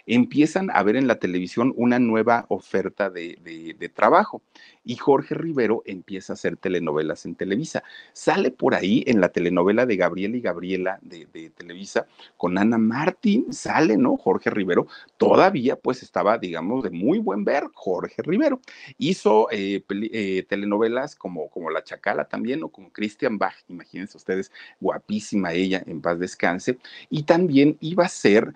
[0.07, 4.43] empiezan a ver en la televisión una nueva oferta de, trabajo
[4.85, 7.83] y Jorge Rivero empieza a hacer telenovelas en Televisa.
[8.13, 13.53] Sale por ahí en la telenovela de Gabriela y Gabriela de, Televisa con Ana Martín,
[13.53, 14.17] sale, ¿no?
[14.17, 14.87] Jorge Rivero,
[15.17, 18.61] todavía pues estaba, digamos, de muy buen ver Jorge Rivero.
[18.99, 24.51] Hizo eh, eh, telenovelas como, como La Chacala también, o como Christian Bach, imagínense ustedes,
[24.81, 26.79] guapísima ella, en paz descanse,
[27.11, 28.55] y también iba a ser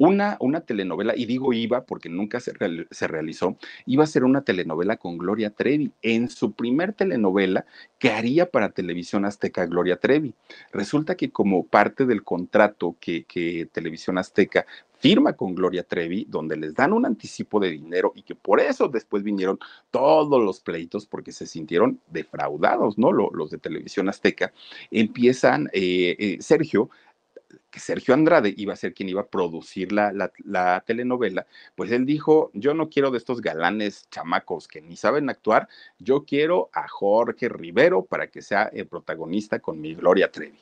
[0.00, 2.52] una, una telenovela, y digo iba porque nunca se,
[2.90, 7.66] se, realizó, iba a ser una telenovela con Gloria Trevi, en su primer telenovela
[7.98, 10.32] que haría para Televisión Azteca Gloria Trevi.
[10.72, 14.64] Resulta que como parte del contrato que, que Televisión Azteca
[15.00, 18.88] firma con Gloria Trevi, donde les dan un anticipo de dinero y que por eso
[18.88, 19.58] después vinieron
[19.90, 23.12] todos los pleitos porque se sintieron defraudados, ¿no?
[23.12, 24.50] Los, de Televisión Azteca,
[24.90, 26.88] empiezan, eh, eh, Sergio
[27.70, 32.06] que Sergio Andrade iba a ser quien iba a producir la, la, telenovela, pues él
[32.06, 35.68] dijo, yo no quiero de estos galanes chamacos que ni saben actuar,
[35.98, 40.58] yo quiero a Jorge Rivero para que sea el protagonista con mi Gloria Trevi.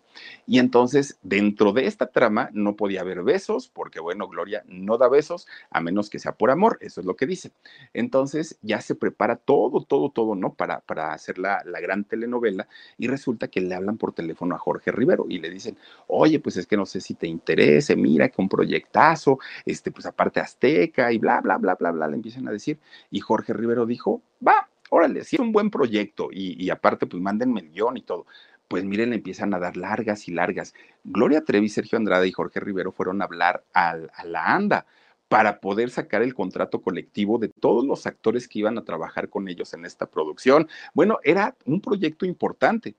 [0.46, 5.08] Y entonces, dentro de esta trama no podía haber besos, porque bueno, Gloria no da
[5.08, 7.52] besos a menos que sea por amor, eso es lo que dice.
[7.92, 10.54] Entonces ya se prepara todo, todo, todo, ¿no?
[10.54, 14.58] Para, para hacer la, la gran telenovela y resulta que le hablan por teléfono a
[14.58, 18.28] Jorge Rivero y le dicen, oye, pues es que no sé si te interese, mira
[18.28, 22.48] que un proyectazo, este, pues aparte Azteca y bla, bla, bla, bla, bla, le empiezan
[22.48, 22.78] a decir.
[23.10, 27.60] Y Jorge Rivero dijo, va, órale, si es un buen proyecto y, aparte, pues mándenme
[27.60, 28.26] el y todo.
[28.68, 30.74] Pues miren, le empiezan a dar largas y largas.
[31.04, 34.86] Gloria Trevi, Sergio Andrade y Jorge Rivero fueron a hablar a la ANDA
[35.28, 39.48] para poder sacar el contrato colectivo de todos los actores que iban a trabajar con
[39.48, 40.68] ellos en esta producción.
[40.94, 42.96] Bueno, era un proyecto importante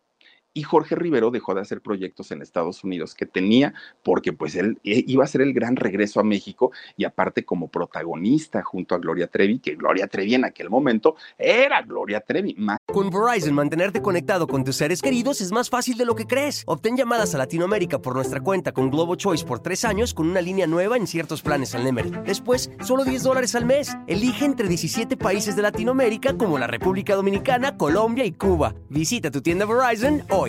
[0.60, 4.78] y Jorge Rivero dejó de hacer proyectos en Estados Unidos que tenía porque pues él
[4.84, 8.98] eh, iba a ser el gran regreso a México y aparte como protagonista junto a
[8.98, 12.58] Gloria Trevi, que Gloria Trevi en aquel momento era Gloria Trevi.
[12.92, 16.64] Con Verizon, mantenerte conectado con tus seres queridos es más fácil de lo que crees.
[16.66, 20.42] Obtén llamadas a Latinoamérica por nuestra cuenta con Globo Choice por tres años con una
[20.42, 22.12] línea nueva en ciertos planes al Nemery.
[22.26, 23.96] Después, solo 10 dólares al mes.
[24.08, 28.76] Elige entre 17 países de Latinoamérica como la República Dominicana, Colombia y Cuba.
[28.90, 30.49] Visita tu tienda Verizon hoy.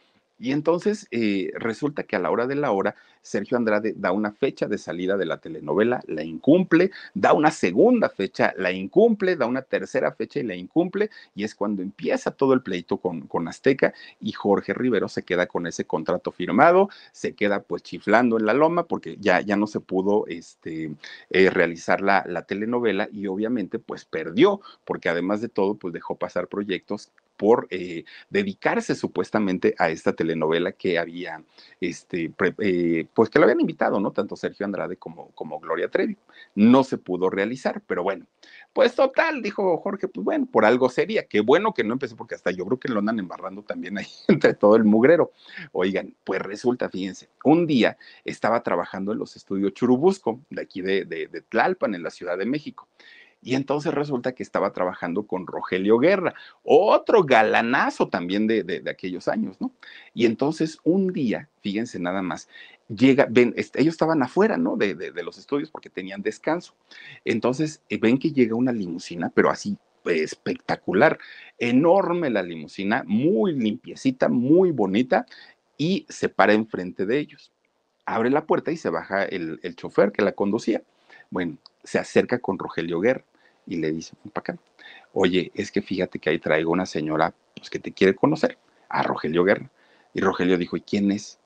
[0.41, 4.31] Y entonces eh, resulta que a la hora de la hora, Sergio Andrade da una
[4.31, 9.45] fecha de salida de la telenovela, la incumple, da una segunda fecha, la incumple, da
[9.45, 13.47] una tercera fecha y la incumple, y es cuando empieza todo el pleito con, con
[13.47, 18.47] Azteca y Jorge Rivero se queda con ese contrato firmado, se queda pues chiflando en
[18.47, 20.95] la loma porque ya, ya no se pudo este,
[21.29, 26.15] eh, realizar la, la telenovela y obviamente pues perdió, porque además de todo pues dejó
[26.15, 27.11] pasar proyectos
[27.41, 31.43] por eh, dedicarse supuestamente a esta telenovela que había,
[31.79, 34.11] este, eh, pues que lo habían invitado, ¿no?
[34.11, 36.15] Tanto Sergio Andrade como, como Gloria Trevi.
[36.53, 38.27] No se pudo realizar, pero bueno,
[38.73, 41.25] pues total, dijo Jorge, pues bueno, por algo sería.
[41.25, 44.05] Qué bueno que no empecé, porque hasta yo creo que lo andan embarrando también ahí
[44.27, 45.31] entre todo el mugrero.
[45.71, 51.05] Oigan, pues resulta, fíjense, un día estaba trabajando en los estudios Churubusco, de aquí de,
[51.05, 52.87] de, de Tlalpan, en la Ciudad de México.
[53.43, 59.59] Y entonces resulta que estaba trabajando con Rogelio Guerra, otro galanazo también de, aquellos años,
[59.59, 59.71] ¿no?
[60.13, 62.47] Y entonces un día, fíjense nada más,
[62.87, 64.77] llega, ven, ellos estaban afuera, ¿no?
[64.77, 66.75] De, de, los estudios porque tenían descanso.
[67.25, 71.19] Entonces eh, ven que llega una limusina, pero así espectacular,
[71.57, 75.25] enorme la limusina, muy limpiecita, muy bonita,
[75.77, 77.51] y se para enfrente de ellos.
[78.05, 80.83] Abre la puerta y se baja el, el chofer que la conducía.
[81.31, 83.23] Bueno, se acerca con Rogelio Guerra
[83.65, 84.63] y le dice, para acá,
[85.13, 88.57] oye, es que fíjate que ahí traigo una señora pues, que te quiere conocer,
[88.89, 89.69] a Rogelio Guerra.
[90.13, 91.39] Y Rogelio dijo, ¿y quién es?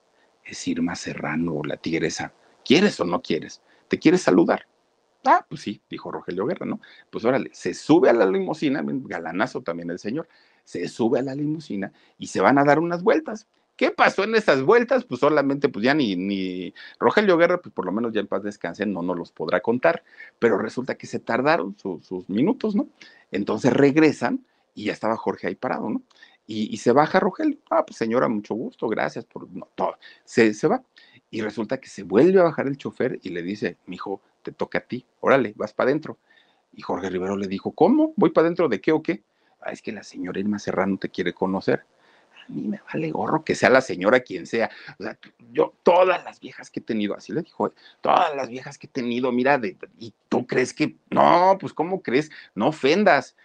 [0.43, 2.33] Es Irma Serrano, la tigresa.
[2.63, 3.61] ¿Quieres o no quieres?
[3.87, 4.67] ¿Te quieres saludar?
[5.25, 6.79] Ah, pues sí, dijo Rogelio Guerra, ¿no?
[7.09, 10.27] Pues órale, se sube a la limusina, galanazo también el señor,
[10.63, 13.47] se sube a la limusina y se van a dar unas vueltas.
[13.75, 15.03] ¿Qué pasó en esas vueltas?
[15.03, 18.43] Pues solamente, pues ya ni, ni Rogelio Guerra, pues por lo menos ya en paz
[18.43, 20.03] descanse, no nos los podrá contar,
[20.39, 22.87] pero resulta que se tardaron sus minutos, ¿no?
[23.31, 26.01] Entonces regresan y ya estaba Jorge ahí parado, ¿no?
[26.47, 27.57] Y, se baja Rogelio.
[27.71, 29.97] Ah, pues señora, mucho gusto, gracias por todo.
[30.25, 30.83] Se, se va.
[31.31, 34.77] Y resulta que se vuelve a bajar el chofer y le dice, mijo, te toca
[34.77, 36.19] a ti, órale, vas para adentro.
[36.71, 38.13] Y Jorge Rivero le dijo, ¿cómo?
[38.15, 39.23] ¿Voy para adentro de qué o qué?
[39.59, 41.85] Ah, es que la señora Irma Serrano te quiere conocer
[42.47, 44.69] a mí me vale gorro que sea la señora quien sea.
[44.99, 45.17] O sea,
[45.51, 48.89] yo, todas las viejas que he tenido, así le dijo, todas las viejas que he
[48.89, 49.59] tenido, mira,
[49.97, 52.29] y tú crees que, no, pues, ¿cómo crees?
[52.53, 53.35] No ofendas.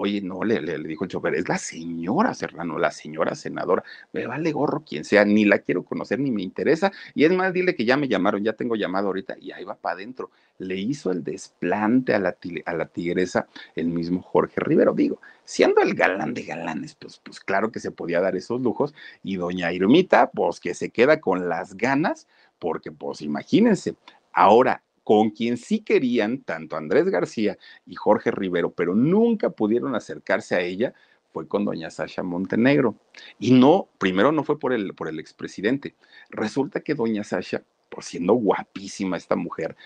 [0.00, 3.82] Oye, no, le, dijo el chofer, es la señora Serrano, la señora senadora,
[4.12, 6.92] me vale gorro quien sea, ni la quiero conocer, ni me interesa.
[7.16, 9.74] Y es más, dile que ya me llamaron, ya tengo llamado ahorita, y ahí va
[9.74, 10.30] para adentro.
[10.58, 12.36] Le hizo el desplante a la,
[12.66, 14.94] a la tigresa el mismo Jorge Rivero.
[14.94, 18.94] Digo, siendo el galán de galanes, pues, pues claro que se podía dar esos lujos.
[19.24, 22.28] Y doña Irmita, pues que se queda con las ganas,
[22.60, 23.96] porque pues imagínense,
[24.32, 27.56] ahora con quien sí querían tanto Andrés García
[27.86, 30.92] y Jorge Rivero, pero nunca pudieron acercarse a ella,
[31.32, 32.94] fue con doña Sasha Montenegro.
[33.38, 35.94] Y no, primero no fue por el, por el expresidente.
[36.28, 39.76] Resulta que doña Sasha, por siendo guapísima esta mujer,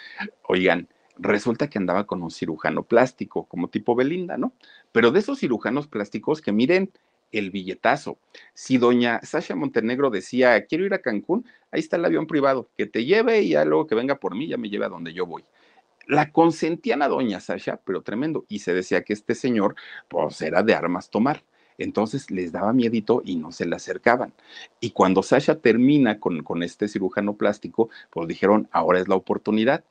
[0.48, 4.52] oigan, resulta que andaba con un cirujano plástico, como tipo Belinda, ¿no?
[4.90, 6.90] Pero de esos cirujanos plásticos que miren,
[7.32, 8.18] el billetazo.
[8.54, 12.86] Si doña Sasha Montenegro decía, quiero ir a Cancún, ahí está el avión privado, que
[12.86, 15.26] te lleve y ya luego que venga por mí, ya me lleve a donde yo
[15.26, 15.44] voy.
[16.06, 19.76] La consentían a doña Sasha, pero tremendo, y se decía que este señor,
[20.08, 21.42] pues era de armas tomar.
[21.78, 24.32] Entonces les daba miedito y no se le acercaban.
[24.80, 29.84] Y cuando Sasha termina con, con este cirujano plástico, pues dijeron, ahora es la oportunidad.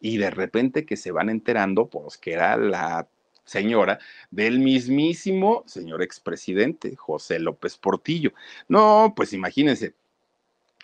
[0.00, 3.08] Y de repente que se van enterando, pues que era la
[3.48, 3.98] señora
[4.30, 8.32] del mismísimo señor expresidente José López Portillo.
[8.68, 9.94] No, pues imagínense,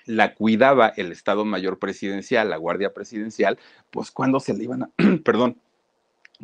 [0.06, 3.58] la cuidaba el Estado Mayor Presidencial, la Guardia Presidencial,
[3.90, 4.90] pues cuando se le iban a,
[5.24, 5.58] perdón,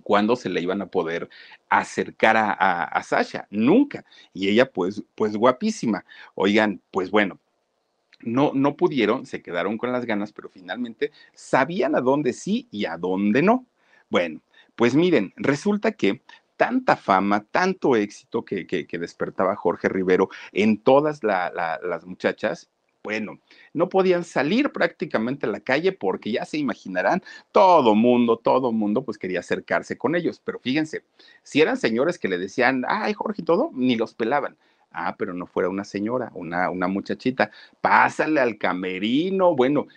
[0.02, 1.28] cuando se le iban a poder
[1.68, 4.04] acercar a, a, Sasha, nunca.
[4.32, 6.04] Y ella, pues, pues guapísima.
[6.34, 7.38] Oigan, pues bueno,
[8.20, 12.84] no, no pudieron, se quedaron con las ganas, pero finalmente sabían a dónde sí y
[12.84, 13.66] a dónde no.
[14.08, 14.40] Bueno,
[14.80, 16.22] pues miren, resulta que
[16.56, 22.70] tanta fama, tanto éxito que, despertaba Jorge Rivero en todas las muchachas,
[23.04, 23.40] bueno,
[23.74, 27.22] no podían salir prácticamente a la calle porque ya se imaginarán,
[27.52, 31.04] todo mundo, todo mundo pues quería acercarse con ellos, pero fíjense,
[31.42, 34.56] si eran señores que le decían, ay Jorge y todo, ni los pelaban.
[34.92, 37.50] Ah, pero no fuera una señora, una, una muchachita,
[37.82, 39.88] pásale al camerino, bueno,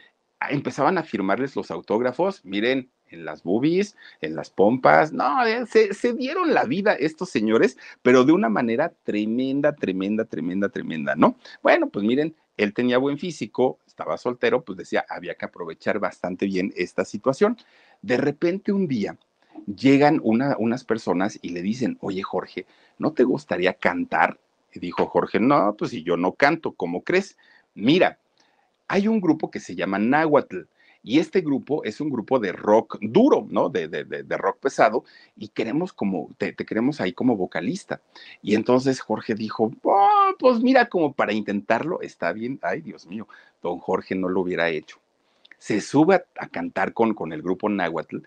[0.50, 5.14] empezaban a firmarles los autógrafos, miren, en las boobies, en las pompas.
[5.14, 10.70] No, eh, se, dieron la vida estos señores, pero de una manera tremenda, tremenda, tremenda,
[10.70, 11.38] tremenda, ¿no?
[11.62, 16.46] Bueno, pues miren, él tenía buen físico, estaba soltero, pues decía, había que aprovechar bastante
[16.46, 17.58] bien esta situación.
[18.02, 19.18] De repente un día
[19.66, 22.66] llegan unas personas y le dicen, oye Jorge,
[22.98, 24.40] ¿no te gustaría cantar?
[24.74, 27.38] Y dijo Jorge, no, pues si yo no canto, ¿cómo crees?
[27.76, 28.18] Mira,
[28.88, 30.68] hay un grupo que se llama Nahuatl
[31.04, 33.70] y este grupo es un grupo de rock duro, ¿no?
[33.70, 35.04] De, de, rock pesado,
[35.36, 38.02] y queremos como, te, queremos ahí como vocalista.
[38.42, 42.58] Y entonces Jorge dijo, oh, pues mira, como para intentarlo, está bien.
[42.62, 43.28] Ay, Dios mío,
[43.62, 44.98] don Jorge no lo hubiera hecho.
[45.58, 48.20] Se sube a, cantar con, con el grupo Nahuatl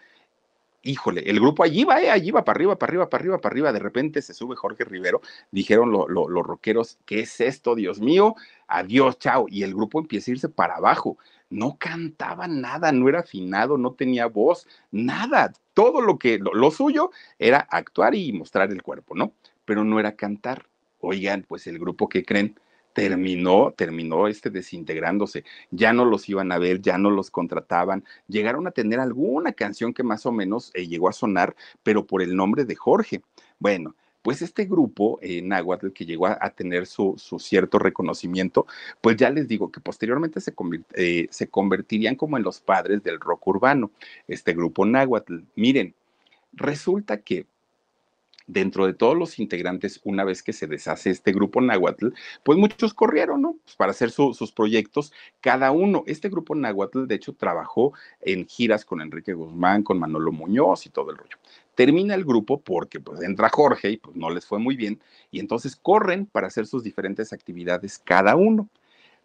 [0.86, 3.52] híjole, el grupo allí va, eh, allí va, para arriba, para arriba, para arriba, para
[3.52, 3.72] arriba.
[3.72, 5.20] De repente se sube Jorge Rivero,
[5.50, 8.36] dijeron los rockeros, ¿qué es esto, Dios mío?
[8.68, 9.46] Adiós, chao.
[9.48, 11.18] Y el grupo empieza a irse para abajo
[11.50, 15.52] no cantaba nada, no era afinado, no tenía voz, nada.
[15.74, 19.32] Todo lo que, lo, suyo era actuar y mostrar el cuerpo, ¿no?
[19.64, 20.66] Pero no era cantar.
[21.00, 22.58] Oigan, pues el grupo que creen
[22.94, 25.44] terminó, terminó este desintegrándose.
[25.70, 28.04] Ya no los iban a ver, ya no los contrataban.
[28.26, 32.22] Llegaron a tener alguna canción que más o menos eh, llegó a sonar, pero por
[32.22, 33.20] el nombre de Jorge.
[33.58, 33.94] Bueno,
[34.26, 38.66] pues este grupo eh, Nahuatl que llegó a, tener su, cierto reconocimiento,
[39.00, 40.52] pues ya les digo que posteriormente se,
[40.94, 43.92] eh, se convertirían como en los padres del rock urbano,
[44.26, 45.42] este grupo Nahuatl.
[45.54, 45.94] Miren,
[46.54, 47.46] resulta que
[48.48, 52.08] dentro de todos los integrantes, una vez que se deshace este grupo náhuatl,
[52.42, 53.56] pues muchos corrieron, ¿no?
[53.62, 56.02] Pues para hacer sus proyectos, cada uno.
[56.08, 60.90] Este grupo náhuatl, de hecho, trabajó en giras con Enrique Guzmán, con Manolo Muñoz y
[60.90, 61.36] todo el rollo.
[61.76, 64.98] Termina el grupo porque pues entra Jorge y pues no les fue muy bien
[65.30, 68.68] y entonces corren para hacer sus diferentes actividades cada uno.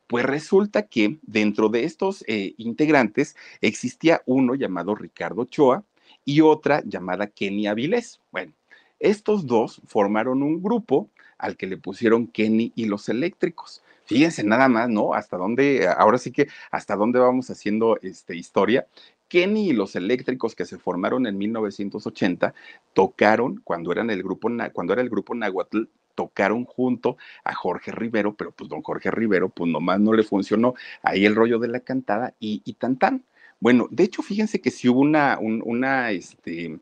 [0.07, 5.83] Pues resulta que dentro de estos eh, integrantes existía uno llamado Ricardo Choa
[6.25, 8.19] y otra llamada Kenny Avilés.
[8.31, 8.51] Bueno,
[8.99, 13.81] estos dos formaron un grupo al que le pusieron Kenny y los eléctricos.
[14.03, 15.13] Fíjense nada más, ¿no?
[15.13, 18.85] Hasta dónde, ahora sí que hasta dónde vamos haciendo este, historia.
[19.31, 22.53] Kenny y los eléctricos que se formaron en 1980
[22.93, 25.83] tocaron cuando eran el grupo cuando era el grupo Nahuatl
[26.15, 27.15] tocaron junto
[27.45, 31.35] a Jorge Rivero, pero pues don Jorge Rivero pues nomás no le funcionó ahí el
[31.35, 33.23] rollo de la cantada y, y tan tan.
[33.61, 36.79] Bueno, de hecho, fíjense que si hubo una, una, este,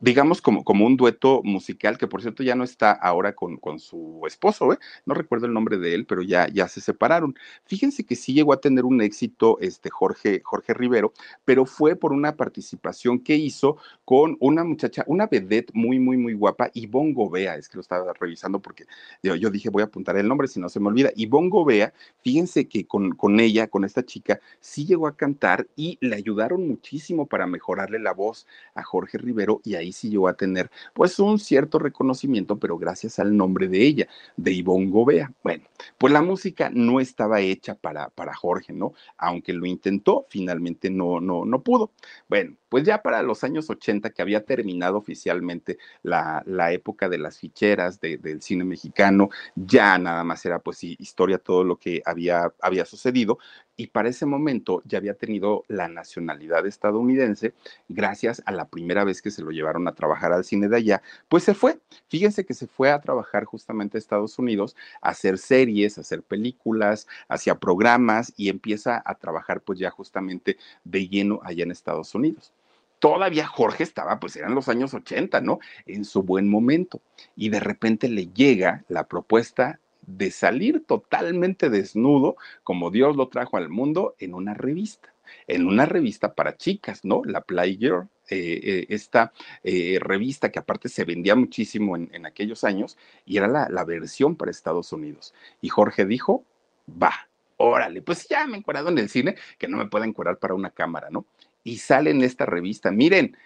[0.00, 3.80] digamos, como, como un dueto musical, que por cierto ya no está ahora con, con
[3.80, 4.78] su esposo, ¿eh?
[5.06, 7.34] no recuerdo el nombre de él, pero ya, ya se separaron.
[7.64, 11.12] Fíjense que sí llegó a tener un éxito este Jorge, Jorge Rivero,
[11.44, 16.34] pero fue por una participación que hizo con una muchacha, una vedette muy, muy, muy
[16.34, 18.86] guapa, Ivonne Gobea, es que lo estaba revisando porque
[19.22, 21.10] yo, dije voy a apuntar el nombre si no se me olvida.
[21.16, 21.92] Ivonne Gobea,
[22.22, 26.68] fíjense que con, con ella, con esta chica, sí llegó a cantar y le ayudaron
[26.68, 31.18] muchísimo para mejorarle la voz a Jorge Rivero y ahí sí llegó a tener pues
[31.18, 35.32] un cierto reconocimiento, pero gracias al nombre de ella, de Ivonne Gobea.
[35.42, 35.64] Bueno,
[35.98, 38.92] pues la música no estaba hecha para, para Jorge, ¿no?
[39.16, 41.92] Aunque lo intentó, finalmente no, no, no pudo.
[42.28, 47.18] Bueno, pues ya para los años 80, que había terminado oficialmente la, la época de
[47.18, 52.52] las ficheras del cine mexicano, ya nada más era pues historia todo lo que había,
[52.60, 53.38] había sucedido,
[53.80, 57.54] y para ese momento ya había tenido la nacionalidad estadounidense
[57.88, 61.02] gracias a la primera vez que se lo llevaron a trabajar al cine de allá,
[61.28, 61.78] pues se fue.
[62.08, 66.22] Fíjense que se fue a trabajar justamente a Estados Unidos, a hacer series, a hacer
[66.24, 72.14] películas, hacia programas y empieza a trabajar pues ya justamente de lleno allá en Estados
[72.16, 72.57] Unidos
[72.98, 75.58] todavía Jorge estaba, pues eran los años 80, ¿no?
[75.86, 77.00] En su buen momento.
[77.36, 83.56] Y de repente le llega la propuesta de salir totalmente desnudo, como Dios lo trajo
[83.56, 85.12] al mundo, en una revista,
[85.46, 87.22] en una revista para chicas, ¿no?
[87.24, 88.08] La Playgirl.
[88.30, 89.32] Eh, eh, esta
[89.64, 94.50] eh, revista que aparte se vendía muchísimo en, aquellos años y era la, versión para
[94.50, 95.32] Estados Unidos.
[95.62, 96.44] Y Jorge dijo,
[96.90, 100.38] va, órale, pues ya me he encuadrado en el cine, que no me pueda encuadrar
[100.38, 101.24] para una cámara, ¿no?
[101.68, 102.90] Y sale en esta revista.
[102.90, 103.36] Miren,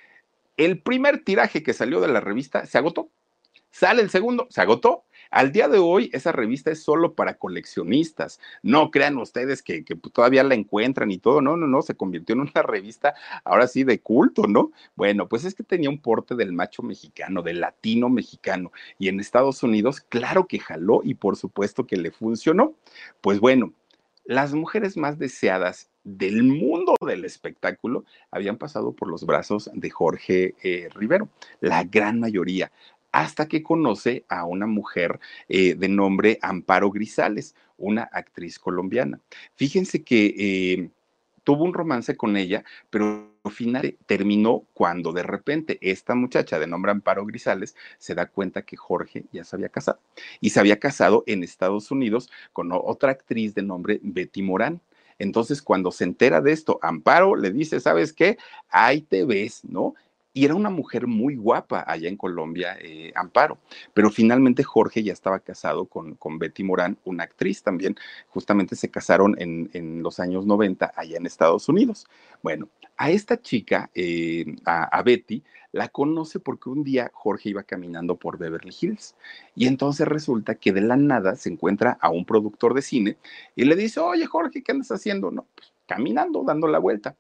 [0.57, 3.11] el primer tiraje que salió de la revista se agotó.
[3.73, 5.03] Sale el segundo, se agotó.
[5.33, 8.39] Al día de hoy, esa revista es solo para coleccionistas.
[8.63, 11.41] No crean ustedes que, todavía la encuentran y todo.
[11.41, 14.71] No, no, no, se convirtió en una revista ahora sí de culto, ¿no?
[14.95, 18.71] Bueno, pues es que tenía un porte del macho mexicano, del latino mexicano.
[19.01, 22.77] Y en Estados Unidos, claro que jaló y por supuesto que le funcionó.
[23.21, 23.73] Pues bueno,
[24.25, 30.55] las mujeres más deseadas del mundo del espectáculo habían pasado por los brazos de Jorge
[30.63, 31.29] eh, Rivero,
[31.61, 32.73] la gran mayoría
[33.13, 39.21] hasta que conoce a una mujer eh, de nombre Amparo Grisales, una actriz colombiana.
[39.55, 40.91] Fíjense que eh,
[41.45, 46.67] tuvo un romance con ella, pero al final terminó cuando de repente esta muchacha de
[46.67, 49.99] nombre Amparo Grisales se da cuenta que Jorge ya se había casado
[50.41, 54.81] y se había casado en Estados Unidos con otra actriz de nombre Betty Morán.
[55.19, 58.39] Entonces, cuando se entera de esto, Amparo le dice, ¿sabes qué?
[58.69, 59.95] Ahí te ves, ¿no?
[60.35, 63.59] Y era una mujer muy guapa allá en Colombia, eh, Amparo.
[63.93, 67.97] Pero finalmente Jorge ya estaba casado con, con, Betty Morán, una actriz también.
[68.29, 72.07] Justamente se casaron en, en, los años 90 allá en Estados Unidos.
[72.43, 77.63] Bueno, a esta chica, eh, a, a, Betty, la conoce porque un día Jorge iba
[77.63, 79.17] caminando por Beverly Hills
[79.55, 83.17] y entonces resulta que de la nada se encuentra a un productor de cine
[83.57, 85.31] y le dice, oye Jorge, ¿qué andas haciendo?
[85.31, 87.17] No, pues caminando, dando la vuelta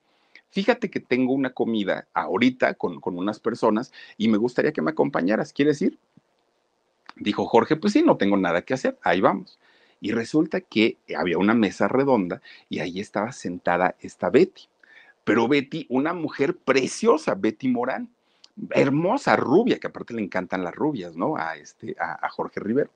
[0.52, 4.90] fíjate que tengo una comida ahorita con, con unas personas y me gustaría que me
[4.92, 5.98] acompañaras, ¿quieres ir?
[7.16, 9.58] Dijo Jorge, pues sí, no tengo nada que hacer, ahí vamos.
[10.00, 14.68] Y resulta que había una mesa redonda y ahí estaba sentada esta Betty.
[15.24, 18.10] Pero Betty, una mujer preciosa, Betty Morán,
[18.70, 21.36] hermosa, rubia, que aparte le encantan las rubias, ¿no?
[21.36, 22.90] A, este, a, a Jorge Rivero.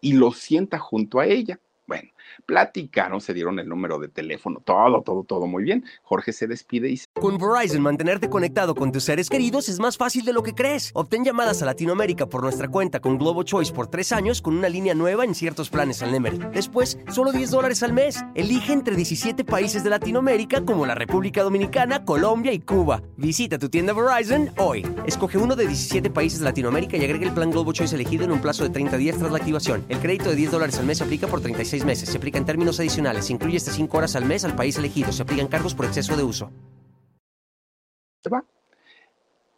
[0.00, 1.58] Y lo sienta junto a ella.
[1.86, 2.10] Bueno,
[2.46, 5.84] platicaron, se dieron el número de teléfono, todo, todo, todo muy bien.
[6.02, 7.00] Jorge se despide y...
[7.14, 10.92] Con Verizon, mantenerte conectado con tus seres queridos es más fácil de lo que crees.
[10.94, 14.68] Obtén llamadas a Latinoamérica por nuestra cuenta con Globo Choice por tres años con una
[14.68, 16.38] línea nueva en ciertos planes al Nemery.
[16.52, 18.24] Después, solo 10 dólares al mes.
[18.34, 23.02] Elige entre 17 países de Latinoamérica como la República Dominicana, Colombia y Cuba.
[23.16, 24.86] Visita tu tienda Verizon hoy.
[25.06, 28.32] Escoge uno de 17 países de Latinoamérica y agrega el plan Globo Choice elegido en
[28.32, 29.84] un plazo de 30 días tras la activación.
[29.88, 31.40] El crédito de 10 dólares al mes aplica por
[31.72, 32.08] 36 meses.
[32.10, 33.26] Se aplica en términos adicionales.
[33.26, 35.10] Se incluye hasta 5 horas al mes al país elegido.
[35.10, 36.50] Se aplican cargos por exceso de uso.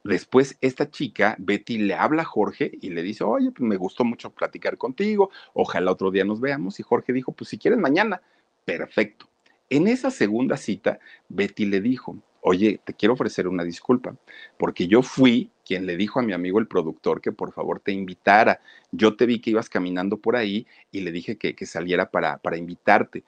[0.05, 4.05] Después esta chica, Betty, le habla a Jorge y le dice, oye, pues me gustó
[4.05, 6.79] mucho platicar contigo, ojalá otro día nos veamos.
[6.79, 8.21] Y Jorge dijo, pues si quieres mañana,
[8.67, 9.31] perfecto.
[9.71, 10.99] En esa segunda cita,
[11.31, 14.17] Betty le dijo, oye, te quiero ofrecer una disculpa,
[14.59, 17.93] porque yo fui quien le dijo a mi amigo el productor que por favor te
[17.93, 18.61] invitara.
[18.93, 22.59] Yo te vi que ibas caminando por ahí y le dije que, saliera para, para
[22.59, 23.25] invitarte.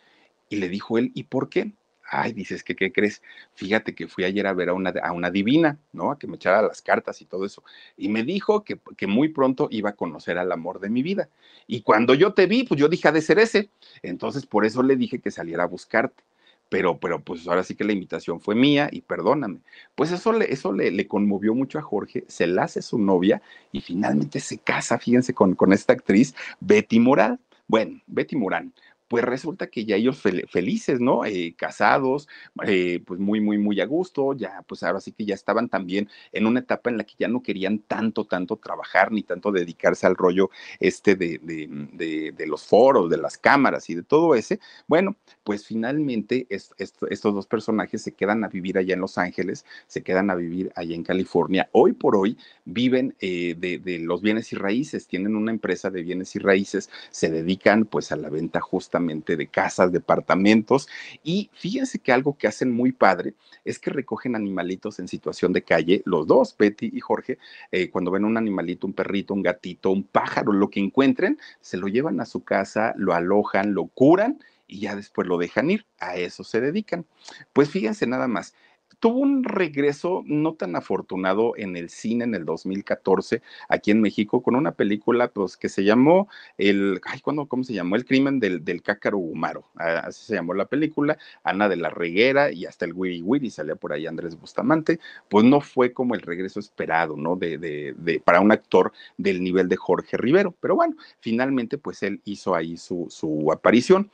[0.51, 1.73] Y le dijo él, ¿y por qué?
[2.09, 3.23] Ay, dices que, ¿qué crees?
[3.55, 6.13] Fíjate que fui ayer a ver a una, a una divina, ¿no?
[6.13, 7.65] A que me echara las cartas y todo eso.
[7.97, 11.31] Y me dijo que, que muy pronto iba a conocer al amor de mi vida.
[11.67, 13.71] Y cuando yo te vi, pues yo dije, de ser ese.
[14.03, 16.23] Entonces, por eso le dije que saliera a buscarte.
[16.69, 19.61] Pero, pero, pues ahora sí que la invitación fue mía y perdóname.
[19.95, 23.41] Pues eso, le, eso le, le conmovió mucho a Jorge, se la hace su novia
[23.71, 27.39] y finalmente se casa, fíjense, con, con esta actriz, Betty Moral.
[27.69, 28.73] Bueno, Betty Morán,
[29.09, 31.25] pues resulta que ya ellos fel felices, ¿no?
[31.25, 32.29] Eh, casados,
[32.67, 36.09] eh, pues muy, muy, muy a gusto, ya, pues ahora sí que ya estaban también
[36.33, 40.07] en una etapa en la que ya no querían tanto, tanto trabajar, ni tanto dedicarse
[40.07, 40.51] al rollo
[40.81, 44.59] este de, de, de, de los foros, de las cámaras y de todo ese.
[44.87, 49.19] Bueno, pues finalmente est est estos dos personajes se quedan a vivir allá en Los
[49.19, 51.69] Ángeles, se quedan a vivir allá en California.
[51.73, 56.35] Hoy por hoy viven eh, de los bienes y raíces, tienen una empresa de bienes
[56.37, 60.89] y raíces, se dedican pues a la venta justa de casas, departamentos.
[61.23, 63.35] Y fíjense que algo que hacen muy padre
[63.65, 67.39] es que recogen animalitos en situación de calle, los dos, Betty y Jorge,
[67.73, 71.77] eh, cuando ven un animalito, un perrito, un gatito, un pájaro, lo que encuentren, se
[71.77, 75.87] lo llevan a su casa, lo alojan, lo curan y ya después lo dejan ir.
[75.99, 77.07] A eso se dedican.
[77.53, 78.55] Pues fíjense nada más,
[79.01, 84.43] tuvo un regreso no tan afortunado en el cine en el 2014 aquí en México
[84.43, 86.29] con una película pues que se llamó
[86.59, 90.35] el ay ¿cuándo, cómo se llamó el crimen del, del cácaro humaro ah, así se
[90.35, 94.07] llamó la película Ana de la Reguera y hasta el Wiri Wiri salía por ahí
[94.07, 98.53] Andrés Bustamante pues no fue como el regreso esperado no de, de, de para un
[98.53, 103.53] actor del nivel de Jorge Rivero pero bueno finalmente pues él hizo ahí su, su
[103.53, 104.11] aparición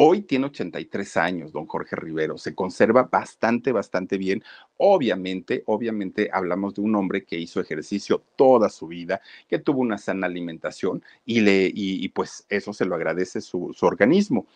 [0.00, 4.44] Hoy tiene 83 años, don Jorge Rivero, se conserva bastante, bastante bien.
[4.76, 9.98] Obviamente, obviamente hablamos de un hombre que hizo ejercicio toda su vida, que tuvo una
[9.98, 14.46] sana alimentación y, le, y, y pues eso se lo agradece su, su organismo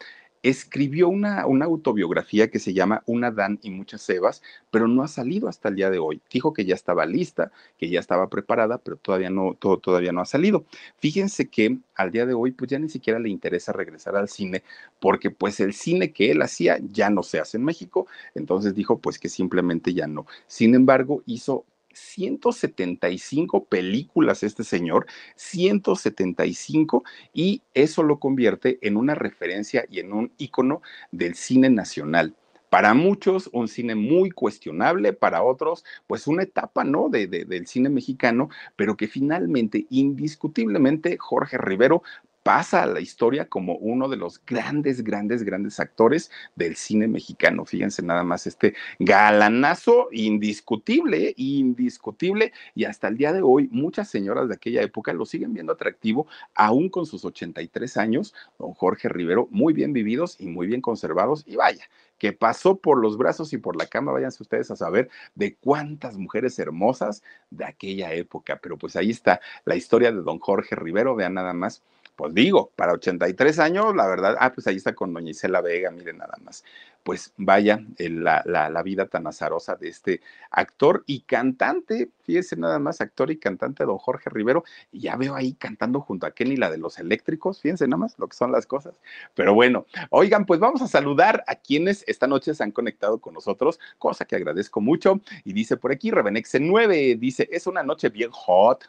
[0.42, 5.08] escribió una, una, autobiografía que se llama Una Dan y muchas Evas, pero no ha
[5.08, 6.20] salido hasta el día de hoy.
[6.30, 10.26] Dijo que ya estaba lista, que ya estaba preparada, pero todavía no, todavía no ha
[10.26, 10.64] salido.
[10.98, 14.62] Fíjense que al día de hoy, pues ya ni siquiera le interesa regresar al cine,
[14.98, 18.98] porque pues el cine que él hacía ya no se hace en México, entonces dijo
[18.98, 20.26] pues que simplemente ya no.
[20.46, 21.64] Sin embargo, hizo
[21.94, 30.32] 175 películas este señor, 175, y eso lo convierte en una referencia y en un
[30.38, 32.34] ícono del cine nacional.
[32.68, 37.10] Para muchos, un cine muy cuestionable, para otros, pues una etapa, ¿no?
[37.10, 42.02] De, de, del cine mexicano, pero que finalmente, indiscutiblemente, Jorge Rivero
[42.42, 47.64] pasa a la historia como uno de los grandes, grandes, grandes actores del cine mexicano.
[47.64, 54.48] Fíjense nada más este galanazo indiscutible, indiscutible, y hasta el día de hoy muchas señoras
[54.48, 59.48] de aquella época lo siguen viendo atractivo, aún con sus 83 años, don Jorge Rivero,
[59.50, 61.88] muy bien vividos y muy bien conservados, y vaya,
[62.18, 66.16] que pasó por los brazos y por la cama, váyanse ustedes a saber de cuántas
[66.16, 71.16] mujeres hermosas de aquella época, pero pues ahí está la historia de don Jorge Rivero,
[71.16, 71.82] vean nada más
[72.22, 75.90] pues digo, para 83 años, la verdad, ah, pues ahí está con doña Isela Vega,
[75.90, 76.62] miren nada más.
[77.02, 80.20] Pues vaya la, la, la, vida tan azarosa de este
[80.52, 84.62] actor y cantante, fíjese nada más, actor y cantante don Jorge Rivero,
[84.92, 88.16] y ya veo ahí cantando junto a Kenny la de los eléctricos, fíjense nada más
[88.20, 88.94] lo que son las cosas.
[89.34, 93.34] Pero bueno, oigan, pues vamos a saludar a quienes esta noche se han conectado con
[93.34, 95.20] nosotros, cosa que agradezco mucho.
[95.42, 98.88] Y dice por aquí, Revenexe 9, dice, es una noche bien hot.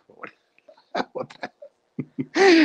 [1.14, 1.52] Otra.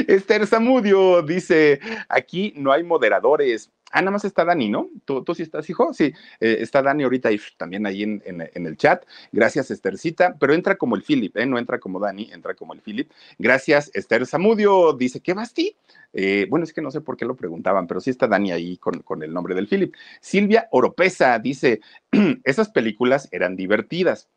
[0.06, 3.70] Esther Zamudio dice, aquí no hay moderadores.
[3.90, 4.90] Ah, nada más está Dani, ¿no?
[5.06, 5.94] ¿Tú, sí estás, hijo?
[5.94, 9.04] Sí, eh, está Dani ahorita y también ahí en, en, el chat.
[9.32, 11.46] Gracias, Esthercita, pero entra como el Philip, ¿eh?
[11.46, 13.10] No entra como Dani, entra como el Philip.
[13.38, 14.92] Gracias, Esther Zamudio.
[14.92, 15.74] Dice, ¿qué basti?
[16.12, 18.76] Eh, bueno, es que no sé por qué lo preguntaban, pero sí está Dani ahí
[18.76, 19.94] con, con el nombre del Philip.
[20.20, 21.80] Silvia Oropesa dice,
[22.44, 24.28] esas películas eran divertidas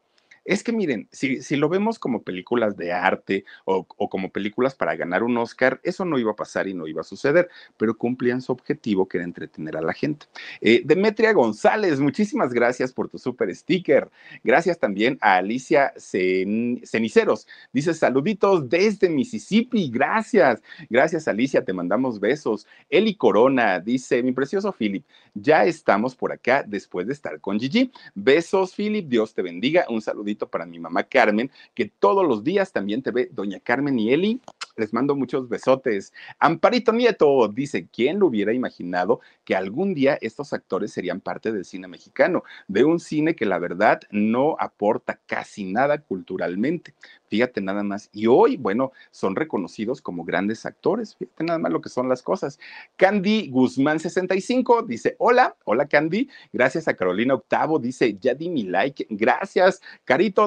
[0.43, 5.23] es que miren, si, lo vemos como películas de arte o, como películas para ganar
[5.23, 8.51] un Oscar, eso no iba a pasar y no iba a suceder, pero cumplían su
[8.51, 10.25] objetivo que era entretener a la gente.
[10.59, 14.09] Eh, Demetria González, muchísimas gracias por tu super sticker.
[14.43, 17.47] Gracias también a Alicia Ceniceros.
[17.71, 19.89] Dice saluditos desde Mississippi.
[19.91, 20.61] Gracias.
[20.89, 22.65] Gracias Alicia, te mandamos besos.
[22.89, 27.91] Eli Corona dice, mi precioso Philip, ya estamos por acá después de estar con Gigi.
[28.15, 29.85] Besos Philip, Dios te bendiga.
[29.89, 33.97] Un saludito para mi mamá Carmen, que todos los días también te ve doña Carmen
[33.99, 34.41] y Eli.
[34.77, 36.13] Les mando muchos besotes.
[36.39, 41.65] Amparito Nieto dice, ¿quién lo hubiera imaginado que algún día estos actores serían parte del
[41.65, 42.43] cine mexicano?
[42.67, 46.93] De un cine que la verdad no aporta casi nada culturalmente.
[47.27, 48.09] Fíjate nada más.
[48.11, 51.15] Y hoy, bueno, son reconocidos como grandes actores.
[51.15, 52.59] Fíjate nada más lo que son las cosas.
[52.97, 56.29] Candy Guzmán 65 dice, hola, hola Candy.
[56.51, 57.79] Gracias a Carolina Octavo.
[57.79, 59.07] Dice, ya di mi like.
[59.09, 59.81] Gracias.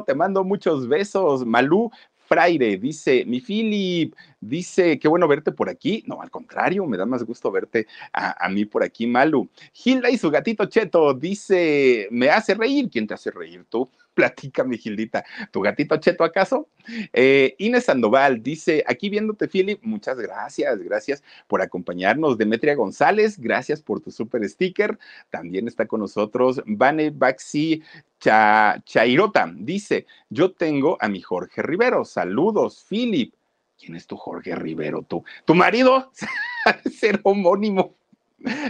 [0.05, 1.45] Te mando muchos besos.
[1.45, 1.91] Malú
[2.27, 4.15] Fraire dice, mi Philip,
[4.49, 6.03] dice, qué bueno verte por aquí.
[6.07, 9.49] No, al contrario, me da más gusto verte a, mí por aquí, Malu.
[9.85, 12.89] Hilda y su gatito Cheto dice, me hace reír.
[12.91, 13.89] ¿Quién te hace reír tú?
[14.15, 15.25] Platícame, Gildita.
[15.51, 16.69] ¿Tu gatito cheto acaso?
[17.13, 22.39] Eh, Inés Sandoval dice, aquí viéndote, Philip, muchas gracias, gracias por acompañarnos.
[22.39, 24.99] Demetria González, gracias por tu super sticker.
[25.31, 27.83] También está con nosotros Vane Baxi
[28.21, 29.53] Chairota.
[29.57, 32.05] Dice, yo tengo a mi Jorge Rivero.
[32.05, 33.35] Saludos, Philip.
[33.85, 35.03] ¿Quién es tu Jorge Rivero?
[35.03, 36.11] ¿Tu, tu marido?
[36.99, 37.95] ser homónimo.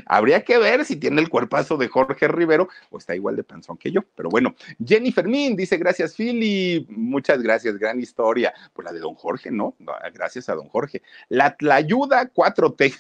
[0.07, 3.77] Habría que ver si tiene el cuerpazo de Jorge Rivero o está igual de panzón
[3.77, 4.03] que yo.
[4.17, 6.87] Pero bueno, Jenny Fermín dice: Gracias, Philly.
[6.91, 8.53] Muchas gracias, gran historia.
[8.73, 9.77] Pues la de don Jorge, ¿no?
[10.12, 11.03] Gracias a don Jorge.
[11.29, 12.95] La Tlayuda 4T.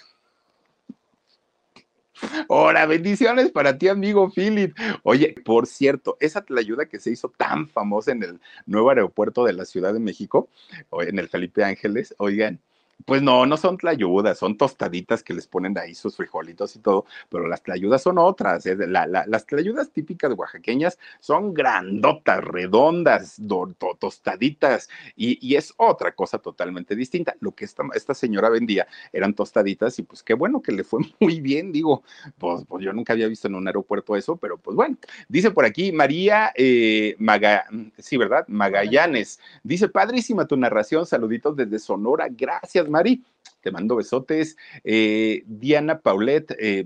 [2.48, 4.76] Hola, bendiciones para ti, amigo Philip.
[5.02, 9.52] Oye, por cierto, esa tlayuda que se hizo tan famosa en el nuevo aeropuerto de
[9.52, 10.48] la Ciudad de México,
[11.00, 12.60] en el Felipe Ángeles, oigan,
[13.04, 17.04] pues no, no son tlayudas, son tostaditas que les ponen ahí sus frijolitos y todo,
[17.28, 18.64] pero las tlayudas son otras.
[18.66, 18.76] ¿eh?
[18.76, 23.40] las tlayudas típicas oaxaqueñas son grandotas, redondas,
[23.98, 27.36] tostaditas, y, es otra cosa totalmente distinta.
[27.40, 31.00] Lo que esta, esta, señora vendía eran tostaditas, y pues qué bueno que le fue
[31.20, 32.02] muy bien, digo,
[32.38, 34.96] pues, pues yo nunca había visto en un aeropuerto eso, pero pues bueno.
[35.28, 37.66] Dice por aquí María eh, Maga,
[37.98, 38.44] sí, ¿verdad?
[38.48, 39.40] Magallanes.
[39.62, 43.22] Dice, padrísima tu narración, saluditos desde Sonora, gracias Mari.
[43.64, 44.58] Te mando besotes.
[44.84, 46.84] Eh, Diana Paulette eh,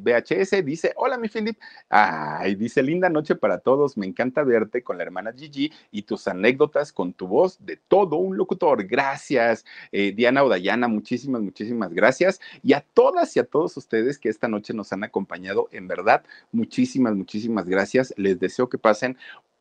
[0.64, 1.58] dice: Hola, mi Philip.
[1.88, 3.96] Ay, dice: Linda noche para todos.
[3.96, 8.16] Me encanta verte con la hermana Gigi y tus anécdotas con tu voz de todo
[8.16, 8.86] un locutor.
[8.86, 10.86] Gracias, eh, Diana Odayana.
[10.86, 12.40] Muchísimas, muchísimas gracias.
[12.62, 16.22] Y a todas y a todos ustedes que esta noche nos han acompañado, en verdad,
[16.52, 18.14] muchísimas, muchísimas gracias.
[18.16, 19.16] Les deseo que pasen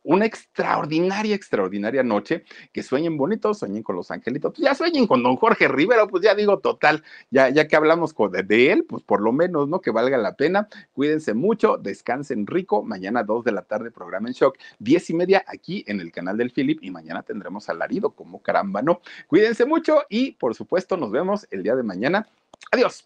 [0.07, 5.21] una extraordinaria, extraordinaria noche, que sueñen bonito, sueñen con los angelitos, pues ya sueñen con
[5.21, 8.15] don Jorge Rivero, pues ya digo, total, ya, ya que hablamos
[8.47, 9.81] de, él, pues por lo menos, ¿no?
[9.81, 14.33] Que valga la pena, cuídense mucho, descansen rico, mañana dos de la tarde, programa en
[14.33, 18.41] shock, diez y media aquí en el canal del Philip y mañana tendremos alarido, como
[18.41, 19.01] caramba, ¿no?
[19.27, 22.29] Cuídense mucho y por supuesto nos vemos el día de mañana.
[22.71, 23.05] Adiós.